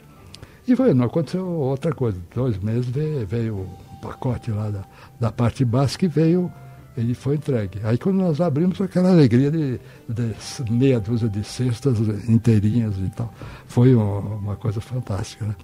E 0.67 0.75
foi, 0.75 0.93
não 0.93 1.05
aconteceu 1.05 1.45
outra 1.45 1.93
coisa. 1.93 2.17
Dois 2.33 2.57
meses 2.57 2.85
veio, 2.85 3.27
veio 3.27 3.55
um 3.57 3.95
pacote 4.01 4.51
lá 4.51 4.69
da, 4.69 4.85
da 5.19 5.31
parte 5.31 5.65
básica 5.65 6.05
e 6.05 6.07
veio 6.07 6.51
ele 6.95 7.13
foi 7.13 7.35
entregue. 7.35 7.79
Aí 7.83 7.97
quando 7.97 8.17
nós 8.17 8.39
abrimos, 8.39 8.79
aquela 8.79 9.09
alegria 9.09 9.49
de, 9.49 9.79
de 10.07 10.71
meia 10.71 10.99
dúzia 10.99 11.27
de 11.27 11.43
cestas 11.43 11.99
inteirinhas 12.29 12.95
e 12.97 13.09
tal. 13.09 13.33
Foi 13.65 13.95
uma, 13.95 14.19
uma 14.19 14.55
coisa 14.55 14.79
fantástica, 14.79 15.45
né? 15.45 15.55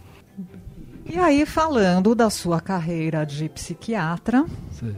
E 1.11 1.17
aí, 1.17 1.43
falando 1.43 2.13
da 2.13 2.29
sua 2.29 2.61
carreira 2.61 3.25
de 3.25 3.49
psiquiatra, 3.49 4.45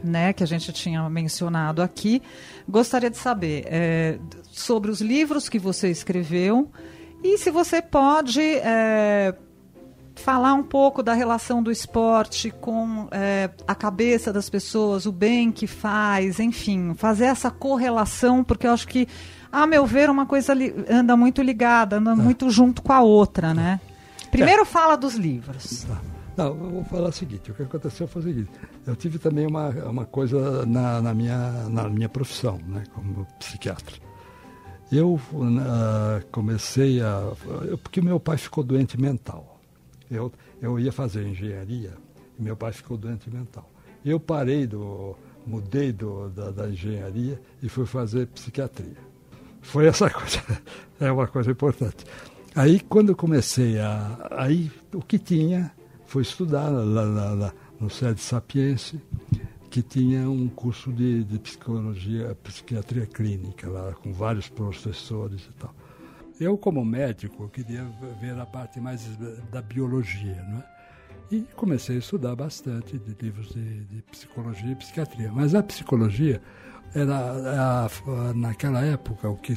né, 0.03 0.33
que 0.33 0.43
a 0.43 0.45
gente 0.45 0.73
tinha 0.73 1.09
mencionado 1.09 1.81
aqui, 1.81 2.21
gostaria 2.67 3.09
de 3.09 3.15
saber 3.15 3.63
é, 3.67 4.19
sobre 4.51 4.91
os 4.91 5.01
livros 5.01 5.49
que 5.49 5.57
você 5.57 5.89
escreveu 5.89 6.69
e 7.23 7.37
se 7.37 7.49
você 7.49 7.81
pode 7.81 8.41
é, 8.41 9.33
falar 10.15 10.53
um 10.53 10.63
pouco 10.63 11.01
da 11.03 11.13
relação 11.13 11.61
do 11.61 11.71
esporte 11.71 12.51
com 12.51 13.07
é, 13.11 13.49
a 13.67 13.75
cabeça 13.75 14.33
das 14.33 14.49
pessoas, 14.49 15.05
o 15.05 15.11
bem 15.11 15.51
que 15.51 15.67
faz, 15.67 16.39
enfim, 16.39 16.93
fazer 16.95 17.25
essa 17.25 17.51
correlação, 17.51 18.43
porque 18.43 18.67
eu 18.67 18.71
acho 18.71 18.87
que, 18.87 19.07
a 19.51 19.67
meu 19.67 19.85
ver, 19.85 20.09
uma 20.09 20.25
coisa 20.25 20.53
anda 20.89 21.15
muito 21.15 21.41
ligada, 21.41 21.97
anda 21.97 22.11
é. 22.11 22.15
muito 22.15 22.49
junto 22.49 22.81
com 22.81 22.91
a 22.91 23.01
outra, 23.01 23.53
né? 23.53 23.79
Primeiro 24.31 24.63
é. 24.63 24.65
fala 24.65 24.95
dos 24.95 25.15
livros. 25.15 25.83
Tá. 25.83 26.01
Não, 26.37 26.47
eu 26.47 26.55
vou 26.55 26.83
falar 26.85 27.09
o 27.09 27.11
seguinte, 27.11 27.51
o 27.51 27.53
que 27.53 27.63
aconteceu 27.63 28.07
foi 28.07 28.21
o 28.21 28.25
seguinte, 28.25 28.49
eu 28.87 28.95
tive 28.95 29.19
também 29.19 29.45
uma, 29.45 29.69
uma 29.85 30.05
coisa 30.05 30.65
na, 30.65 31.01
na, 31.01 31.13
minha, 31.13 31.37
na 31.69 31.89
minha 31.89 32.07
profissão, 32.09 32.57
né, 32.67 32.83
como 32.93 33.27
psiquiatra. 33.37 34.10
Eu 34.91 35.13
uh, 35.13 36.25
comecei 36.31 37.01
a... 37.01 37.31
Porque 37.81 38.01
meu 38.01 38.19
pai 38.19 38.37
ficou 38.37 38.63
doente 38.63 38.99
mental. 38.99 39.59
Eu, 40.09 40.31
eu 40.61 40.77
ia 40.77 40.91
fazer 40.91 41.25
engenharia 41.25 41.93
e 42.37 42.43
meu 42.43 42.55
pai 42.57 42.73
ficou 42.73 42.97
doente 42.97 43.29
mental. 43.29 43.69
Eu 44.03 44.19
parei 44.19 44.67
do. 44.67 45.15
mudei 45.45 45.91
do, 45.91 46.29
da, 46.29 46.51
da 46.51 46.67
engenharia 46.67 47.39
e 47.61 47.69
fui 47.69 47.85
fazer 47.85 48.27
psiquiatria. 48.27 48.97
Foi 49.61 49.85
essa 49.87 50.09
coisa, 50.11 50.41
é 50.99 51.11
uma 51.11 51.27
coisa 51.27 51.51
importante. 51.51 52.03
Aí, 52.55 52.79
quando 52.79 53.09
eu 53.09 53.15
comecei 53.15 53.79
a. 53.79 54.29
Aí, 54.31 54.71
o 54.93 55.01
que 55.01 55.17
tinha 55.17 55.71
foi 56.05 56.23
estudar 56.23 56.67
lá, 56.67 57.03
lá, 57.03 57.33
lá 57.33 57.53
no 57.79 57.89
SED 57.89 58.19
Sapiense, 58.19 58.99
que 59.71 59.81
tinha 59.81 60.29
um 60.29 60.49
curso 60.49 60.91
de, 60.91 61.23
de 61.23 61.39
psicologia, 61.39 62.35
psiquiatria 62.43 63.07
clínica, 63.07 63.69
lá 63.69 63.93
com 63.93 64.11
vários 64.11 64.49
professores 64.49 65.47
e 65.49 65.53
tal. 65.53 65.73
Eu, 66.37 66.57
como 66.57 66.83
médico, 66.83 67.47
queria 67.47 67.85
ver 68.19 68.37
a 68.37 68.45
parte 68.45 68.81
mais 68.81 69.07
da 69.49 69.61
biologia, 69.61 70.43
não 70.49 70.59
é? 70.59 70.71
E 71.31 71.41
comecei 71.55 71.95
a 71.95 71.99
estudar 71.99 72.35
bastante 72.35 72.99
de 72.99 73.15
livros 73.23 73.53
de, 73.53 73.85
de 73.85 74.01
psicologia 74.11 74.71
e 74.71 74.75
psiquiatria. 74.75 75.31
Mas 75.31 75.55
a 75.55 75.63
psicologia 75.63 76.41
era, 76.93 77.85
a, 77.85 78.33
naquela 78.35 78.81
época, 78.81 79.29
o 79.29 79.37
que 79.37 79.53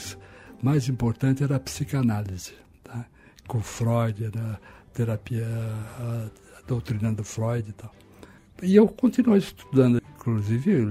mais 0.62 0.88
importante 0.88 1.42
era 1.42 1.56
a 1.56 1.60
psicanálise, 1.60 2.54
tá? 2.84 3.04
com 3.48 3.60
Freud, 3.60 4.26
a 4.26 4.60
terapia, 4.92 5.48
a, 5.98 6.28
a 6.58 6.62
doutrinando 6.68 7.24
Freud 7.24 7.68
e 7.68 7.72
tal. 7.72 7.90
E 8.62 8.76
eu 8.76 8.86
continuei 8.86 9.38
estudando, 9.38 10.00
inclusive 10.24 10.86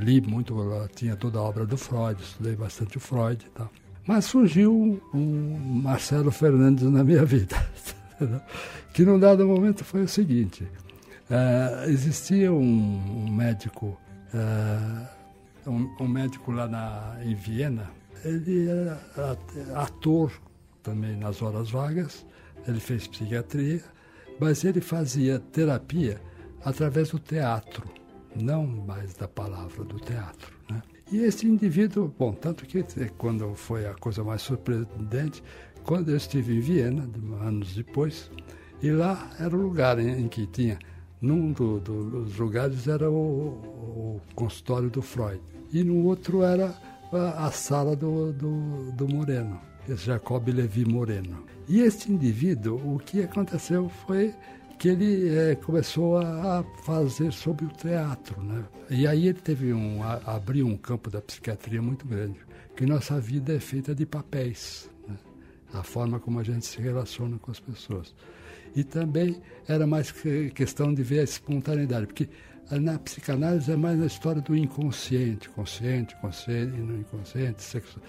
li 0.00 0.20
muito, 0.22 0.54
tinha 0.94 1.14
toda 1.14 1.38
a 1.38 1.42
obra 1.42 1.66
do 1.66 1.76
Freud, 1.76 2.20
estudei 2.22 2.56
bastante 2.56 2.96
o 2.96 3.00
Freud 3.00 3.44
e 3.44 3.50
tal. 3.50 3.70
Mas 4.06 4.24
surgiu 4.24 5.00
um 5.12 5.80
Marcelo 5.82 6.30
Fernandes 6.30 6.84
na 6.90 7.04
minha 7.04 7.24
vida, 7.24 7.54
que 8.94 9.04
num 9.04 9.18
dado 9.18 9.46
momento 9.46 9.84
foi 9.84 10.02
o 10.02 10.08
seguinte, 10.08 10.64
uh, 10.64 11.90
existia 11.90 12.50
um, 12.50 13.26
um 13.26 13.30
médico, 13.30 13.98
uh, 14.32 15.70
um, 15.70 15.94
um, 16.00 16.08
médico 16.08 16.50
lá 16.50 16.66
na, 16.66 17.18
em 17.22 17.34
Viena, 17.34 17.90
ele 18.24 18.68
era 18.68 18.98
ator 19.74 20.32
também 20.82 21.14
nas 21.16 21.42
horas 21.42 21.70
vagas, 21.70 22.24
ele 22.66 22.80
fez 22.80 23.06
psiquiatria, 23.06 23.82
mas 24.40 24.64
ele 24.64 24.80
fazia 24.80 25.38
terapia 25.38 26.18
através 26.64 27.10
do 27.10 27.18
teatro, 27.18 27.84
não 28.40 28.66
mais 28.66 29.14
da 29.14 29.28
palavra, 29.28 29.84
do 29.84 29.98
teatro. 29.98 30.56
Né? 30.70 30.82
E 31.10 31.18
esse 31.18 31.46
indivíduo, 31.46 32.12
bom, 32.18 32.32
tanto 32.32 32.64
que 32.66 32.84
quando 33.18 33.54
foi 33.54 33.86
a 33.86 33.94
coisa 33.94 34.24
mais 34.24 34.42
surpreendente, 34.42 35.42
quando 35.84 36.10
eu 36.10 36.16
estive 36.16 36.56
em 36.56 36.60
Viena, 36.60 37.08
anos 37.40 37.74
depois, 37.74 38.30
e 38.82 38.90
lá 38.90 39.30
era 39.38 39.54
o 39.54 39.60
lugar 39.60 39.98
em, 39.98 40.22
em 40.22 40.28
que 40.28 40.46
tinha, 40.46 40.78
num 41.20 41.52
do, 41.52 41.78
do, 41.80 42.24
dos 42.24 42.36
lugares 42.36 42.88
era 42.88 43.10
o, 43.10 43.14
o, 43.14 44.20
consultório 44.34 44.90
do 44.90 45.02
Freud, 45.02 45.40
e 45.72 45.84
no 45.84 46.04
outro 46.04 46.42
era 46.42 46.74
a, 47.12 47.46
a 47.46 47.50
sala 47.50 47.94
do, 47.94 48.32
do, 48.32 48.92
do 48.92 49.08
Moreno, 49.08 49.60
Jacob 49.88 50.48
Levi 50.48 50.84
Moreno. 50.84 51.44
E 51.68 51.80
este 51.80 52.10
indivíduo, 52.10 52.94
o 52.94 52.98
que 52.98 53.22
aconteceu 53.22 53.88
foi 54.06 54.34
que 54.82 54.88
ele 54.88 55.32
é, 55.32 55.54
começou 55.54 56.18
a 56.18 56.64
fazer 56.82 57.32
sobre 57.32 57.66
o 57.66 57.68
teatro, 57.68 58.42
né? 58.42 58.64
E 58.90 59.06
aí 59.06 59.28
ele 59.28 59.38
teve 59.38 59.72
um 59.72 60.02
a, 60.02 60.14
abriu 60.34 60.66
um 60.66 60.76
campo 60.76 61.08
da 61.08 61.22
psiquiatria 61.22 61.80
muito 61.80 62.04
grande, 62.04 62.40
que 62.74 62.84
nossa 62.84 63.20
vida 63.20 63.54
é 63.54 63.60
feita 63.60 63.94
de 63.94 64.04
papéis, 64.04 64.90
né? 65.06 65.14
a 65.72 65.84
forma 65.84 66.18
como 66.18 66.40
a 66.40 66.42
gente 66.42 66.66
se 66.66 66.82
relaciona 66.82 67.38
com 67.38 67.52
as 67.52 67.60
pessoas. 67.60 68.12
E 68.74 68.82
também 68.82 69.40
era 69.68 69.86
mais 69.86 70.10
que 70.10 70.50
questão 70.50 70.92
de 70.92 71.04
ver 71.04 71.20
a 71.20 71.22
espontaneidade, 71.22 72.08
porque 72.08 72.28
na 72.68 72.98
psicanálise 72.98 73.70
é 73.70 73.76
mais 73.76 74.02
a 74.02 74.06
história 74.06 74.42
do 74.42 74.56
inconsciente, 74.56 75.48
consciente, 75.50 76.16
consciente, 76.16 76.76
no 76.76 76.98
inconsciente, 76.98 77.62
sexo, 77.62 78.00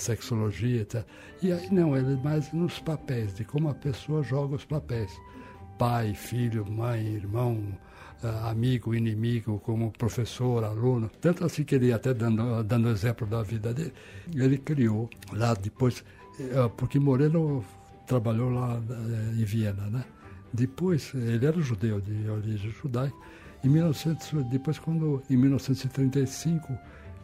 sexologia, 0.00 0.82
etc. 0.82 1.04
E 1.40 1.52
aí 1.52 1.72
não, 1.72 1.96
ele 1.96 2.14
é 2.14 2.16
mais 2.16 2.52
nos 2.52 2.80
papéis, 2.80 3.36
de 3.36 3.44
como 3.44 3.68
a 3.68 3.74
pessoa 3.74 4.20
joga 4.24 4.56
os 4.56 4.64
papéis 4.64 5.12
pai, 5.78 6.14
filho, 6.14 6.66
mãe, 6.70 7.14
irmão, 7.14 7.62
ah, 8.22 8.50
amigo, 8.50 8.94
inimigo, 8.94 9.60
como 9.60 9.92
professor, 9.92 10.64
aluno. 10.64 11.08
Tanto 11.20 11.44
assim 11.44 11.64
que 11.64 11.74
ele, 11.76 11.92
até 11.92 12.12
dando, 12.12 12.64
dando 12.64 12.88
exemplo 12.88 13.26
da 13.26 13.42
vida 13.42 13.72
dele, 13.72 13.92
ele 14.34 14.58
criou 14.58 15.08
lá 15.32 15.54
depois, 15.54 16.04
eh, 16.40 16.70
porque 16.76 16.98
Moreno 16.98 17.64
trabalhou 18.06 18.50
lá 18.50 18.80
eh, 18.90 19.40
em 19.40 19.44
Viena, 19.44 19.88
né? 19.88 20.04
Depois, 20.52 21.12
ele 21.14 21.46
era 21.46 21.60
judeu, 21.60 22.00
de 22.00 22.28
origem 22.28 22.70
judaica. 22.70 23.14
Em 23.62 23.68
1900, 23.68 24.44
depois, 24.50 24.78
quando, 24.78 25.22
em 25.30 25.36
1935, 25.36 26.76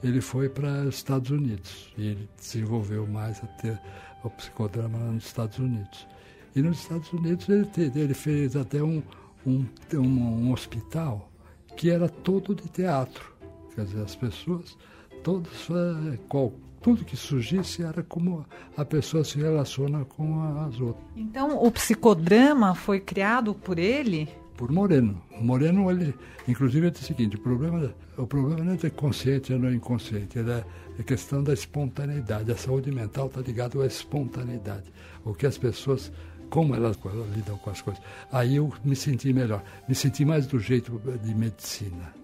ele 0.02 0.20
foi 0.20 0.48
para 0.48 0.82
os 0.82 0.96
Estados 0.96 1.30
Unidos. 1.30 1.92
E 1.96 2.08
ele 2.08 2.28
desenvolveu 2.38 3.06
mais 3.06 3.42
até 3.42 3.80
o 4.22 4.30
psicodrama 4.30 4.98
nos 4.98 5.26
Estados 5.26 5.58
Unidos. 5.58 6.06
E 6.54 6.62
nos 6.62 6.80
Estados 6.80 7.12
Unidos 7.12 7.48
ele, 7.48 7.68
ele 7.76 8.14
fez 8.14 8.54
até 8.56 8.82
um, 8.82 9.02
um, 9.46 9.64
um, 9.94 9.98
um 9.98 10.52
hospital 10.52 11.30
que 11.76 11.90
era 11.90 12.08
todo 12.08 12.54
de 12.54 12.68
teatro. 12.68 13.32
Quer 13.74 13.84
dizer, 13.84 14.02
as 14.02 14.14
pessoas, 14.14 14.76
todos, 15.22 15.68
eh, 15.70 16.18
qual, 16.28 16.52
tudo 16.80 17.04
que 17.04 17.16
surgisse 17.16 17.82
era 17.82 18.02
como 18.02 18.46
a 18.76 18.84
pessoa 18.84 19.24
se 19.24 19.38
relaciona 19.38 20.04
com 20.04 20.40
as 20.60 20.78
outras. 20.80 21.04
Então, 21.16 21.64
o 21.64 21.70
psicodrama 21.70 22.74
foi 22.74 23.00
criado 23.00 23.54
por 23.54 23.78
ele? 23.78 24.28
Por 24.56 24.70
Moreno. 24.70 25.20
Moreno, 25.40 25.90
ele, 25.90 26.14
inclusive, 26.46 26.88
disse 26.90 27.04
o 27.04 27.06
seguinte: 27.08 27.34
o 27.34 27.40
problema, 27.40 27.92
o 28.16 28.26
problema 28.26 28.62
não 28.62 28.78
é 28.80 28.90
consciente 28.90 29.52
ou 29.52 29.58
não 29.58 29.72
inconsciente, 29.72 30.38
ele 30.38 30.52
é, 30.52 30.64
é 30.96 31.02
questão 31.02 31.42
da 31.42 31.52
espontaneidade. 31.52 32.52
A 32.52 32.56
saúde 32.56 32.92
mental 32.92 33.26
está 33.26 33.40
ligada 33.40 33.82
à 33.82 33.86
espontaneidade. 33.86 34.92
O 35.24 35.34
que 35.34 35.46
as 35.46 35.58
pessoas 35.58 36.12
como 36.54 36.72
elas 36.72 36.96
lidam 37.34 37.58
com 37.58 37.68
as 37.68 37.82
coisas. 37.82 38.00
Aí 38.30 38.54
eu 38.54 38.72
me 38.84 38.94
senti 38.94 39.32
melhor, 39.32 39.60
me 39.88 39.94
senti 39.94 40.24
mais 40.24 40.46
do 40.46 40.56
jeito 40.60 41.02
de 41.20 41.34
medicina. 41.34 42.14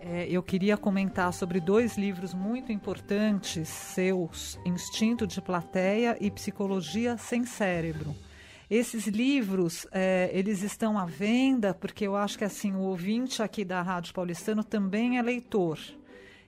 É, 0.00 0.26
eu 0.28 0.42
queria 0.42 0.76
comentar 0.76 1.32
sobre 1.32 1.60
dois 1.60 1.96
livros 1.96 2.34
muito 2.34 2.72
importantes 2.72 3.68
seus, 3.68 4.58
Instinto 4.66 5.28
de 5.28 5.40
Plateia 5.40 6.16
e 6.20 6.28
Psicologia 6.28 7.16
Sem 7.16 7.44
Cérebro. 7.44 8.16
Esses 8.68 9.06
livros, 9.06 9.86
é, 9.92 10.28
eles 10.32 10.62
estão 10.62 10.98
à 10.98 11.04
venda, 11.04 11.72
porque 11.72 12.04
eu 12.04 12.16
acho 12.16 12.36
que 12.36 12.44
assim 12.44 12.72
o 12.72 12.80
ouvinte 12.80 13.44
aqui 13.44 13.64
da 13.64 13.80
Rádio 13.80 14.12
Paulistano 14.12 14.64
também 14.64 15.18
é 15.18 15.22
leitor. 15.22 15.78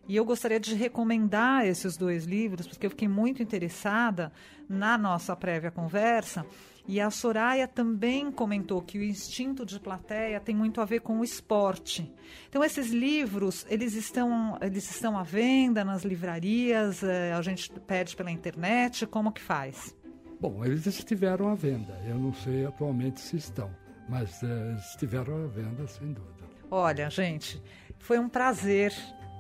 E 0.09 0.17
eu 0.17 0.25
gostaria 0.25 0.59
de 0.59 0.75
recomendar 0.75 1.65
esses 1.65 1.97
dois 1.97 2.25
livros, 2.25 2.67
porque 2.67 2.87
eu 2.87 2.91
fiquei 2.91 3.07
muito 3.07 3.41
interessada 3.41 4.33
na 4.69 4.99
nossa 4.99 5.37
prévia 5.37 5.71
conversa 5.71 6.45
e 6.87 7.01
a 7.01 7.11
Soraya 7.11 7.67
também 7.67 8.31
comentou 8.31 8.83
que 8.83 8.99
o 8.99 9.03
instinto 9.03 9.65
de 9.65 9.81
plateia 9.81 10.39
tem 10.39 10.55
muito 10.55 10.81
a 10.81 10.85
ver 10.85 11.01
com 11.01 11.21
o 11.21 11.25
esporte. 11.25 12.13
Então 12.49 12.63
esses 12.63 12.91
livros, 12.91 13.65
eles 13.69 13.95
estão, 13.95 14.59
eles 14.61 14.91
estão 14.91 15.19
à 15.19 15.23
venda 15.23 15.85
nas 15.85 16.05
livrarias, 16.05 17.03
eh, 17.03 17.33
a 17.33 17.41
gente 17.41 17.71
pede 17.87 18.15
pela 18.15 18.31
internet, 18.31 19.07
como 19.07 19.33
que 19.33 19.41
faz? 19.41 19.97
Bom, 20.41 20.63
eles 20.65 20.85
estiveram 20.87 21.49
à 21.49 21.55
venda. 21.55 21.99
Eu 22.07 22.19
não 22.19 22.35
sei 22.35 22.67
atualmente 22.67 23.21
se 23.21 23.37
estão, 23.37 23.71
mas 24.09 24.43
uh, 24.43 24.77
estiveram 24.77 25.45
à 25.45 25.47
venda 25.47 25.87
sem 25.87 26.13
dúvida. 26.13 26.45
Olha, 26.71 27.09
gente, 27.09 27.63
foi 27.99 28.19
um 28.19 28.29
prazer 28.29 28.93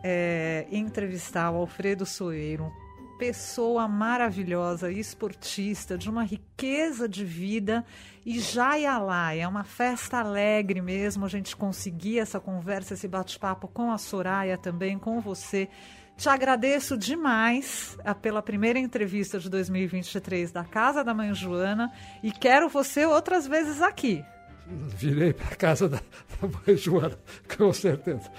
é, 0.02 0.66
entrevistar 0.70 1.50
o 1.50 1.56
Alfredo 1.56 2.06
Soeiro, 2.06 2.72
pessoa 3.18 3.86
maravilhosa, 3.88 4.90
esportista, 4.90 5.96
de 5.96 6.10
uma 6.10 6.24
riqueza 6.24 7.08
de 7.08 7.24
vida. 7.24 7.84
E 8.24 8.40
já 8.40 8.78
ia 8.78 8.98
lá, 8.98 9.34
é 9.34 9.46
uma 9.46 9.64
festa 9.64 10.18
alegre 10.18 10.80
mesmo 10.80 11.24
a 11.24 11.28
gente 11.28 11.54
conseguir 11.54 12.18
essa 12.18 12.40
conversa, 12.40 12.94
esse 12.94 13.06
bate-papo 13.06 13.68
com 13.68 13.90
a 13.90 13.98
Soraya 13.98 14.56
também, 14.56 14.98
com 14.98 15.20
você. 15.20 15.68
Te 16.16 16.28
agradeço 16.28 16.96
demais 16.96 17.98
ah, 18.04 18.14
pela 18.14 18.40
primeira 18.40 18.78
entrevista 18.78 19.38
de 19.38 19.50
2023 19.50 20.52
da 20.52 20.64
Casa 20.64 21.02
da 21.02 21.12
Mãe 21.12 21.34
Joana 21.34 21.92
e 22.22 22.30
quero 22.30 22.68
você 22.68 23.04
outras 23.04 23.46
vezes 23.46 23.82
aqui 23.82 24.24
virei 24.66 25.32
para 25.32 25.56
casa 25.56 25.88
da, 25.88 25.96
da 25.98 26.48
mãe 26.48 26.76
Joana, 26.76 27.18
com 27.56 27.72
certeza. 27.72 28.30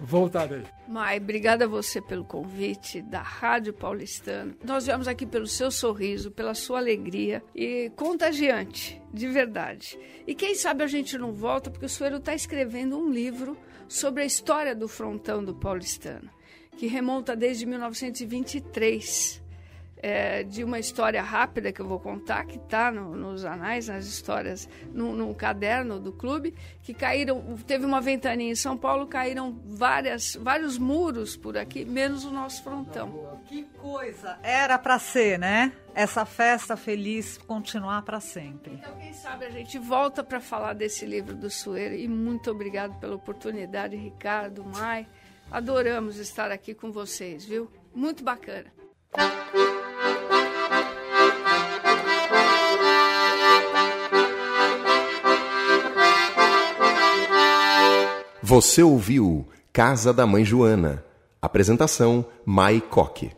Voltarei. 0.00 0.62
Mai, 0.88 1.18
obrigada 1.18 1.64
a 1.64 1.68
você 1.68 2.00
pelo 2.00 2.24
convite 2.24 3.02
da 3.02 3.20
Rádio 3.20 3.72
Paulistana. 3.72 4.54
Nós 4.64 4.86
viemos 4.86 5.08
aqui 5.08 5.26
pelo 5.26 5.46
seu 5.46 5.70
sorriso, 5.70 6.30
pela 6.30 6.54
sua 6.54 6.78
alegria 6.78 7.42
e 7.54 7.90
contagiante, 7.96 9.00
de 9.12 9.28
verdade. 9.28 9.98
E 10.26 10.34
quem 10.34 10.54
sabe 10.54 10.82
a 10.84 10.86
gente 10.86 11.18
não 11.18 11.32
volta, 11.32 11.70
porque 11.70 11.86
o 11.86 11.88
Suero 11.88 12.16
está 12.16 12.34
escrevendo 12.34 12.98
um 12.98 13.10
livro 13.10 13.56
sobre 13.88 14.22
a 14.22 14.26
história 14.26 14.74
do 14.74 14.88
frontão 14.88 15.44
do 15.44 15.54
paulistano, 15.54 16.30
que 16.76 16.86
remonta 16.86 17.36
desde 17.36 17.66
1923 17.66 19.45
é, 19.98 20.42
de 20.42 20.62
uma 20.62 20.78
história 20.78 21.22
rápida 21.22 21.72
que 21.72 21.80
eu 21.80 21.86
vou 21.86 21.98
contar, 21.98 22.44
que 22.44 22.56
está 22.56 22.90
no, 22.90 23.16
nos 23.16 23.44
anais, 23.44 23.88
nas 23.88 24.06
histórias, 24.06 24.68
no, 24.92 25.12
no, 25.12 25.34
caderno 25.34 25.98
do 25.98 26.12
clube, 26.12 26.54
que 26.82 26.92
caíram, 26.92 27.56
teve 27.66 27.84
uma 27.84 28.00
ventania 28.00 28.50
em 28.50 28.54
São 28.54 28.76
Paulo, 28.76 29.06
caíram 29.06 29.58
várias, 29.64 30.36
vários 30.36 30.78
muros 30.78 31.36
por 31.36 31.56
aqui, 31.56 31.84
menos 31.84 32.24
o 32.24 32.30
nosso 32.30 32.62
frontão. 32.62 33.40
Que 33.46 33.62
coisa! 33.80 34.38
Era 34.42 34.78
para 34.78 34.98
ser, 34.98 35.38
né? 35.38 35.72
Essa 35.94 36.26
festa 36.26 36.76
feliz 36.76 37.38
continuar 37.38 38.02
para 38.02 38.20
sempre. 38.20 38.74
Então, 38.74 38.96
quem 38.98 39.14
sabe 39.14 39.46
a 39.46 39.50
gente 39.50 39.78
volta 39.78 40.22
para 40.22 40.40
falar 40.40 40.74
desse 40.74 41.06
livro 41.06 41.34
do 41.34 41.48
Sueiro 41.48 41.94
e 41.94 42.06
muito 42.06 42.50
obrigado 42.50 42.98
pela 43.00 43.14
oportunidade, 43.14 43.96
Ricardo, 43.96 44.64
Mai. 44.64 45.06
Adoramos 45.50 46.18
estar 46.18 46.50
aqui 46.50 46.74
com 46.74 46.92
vocês, 46.92 47.44
viu? 47.44 47.70
Muito 47.94 48.22
bacana. 48.22 48.66
Você 58.48 58.80
ouviu 58.80 59.44
Casa 59.72 60.12
da 60.12 60.24
Mãe 60.24 60.44
Joana. 60.44 61.04
Apresentação 61.42 62.24
Mai 62.44 62.80
Coque. 62.80 63.35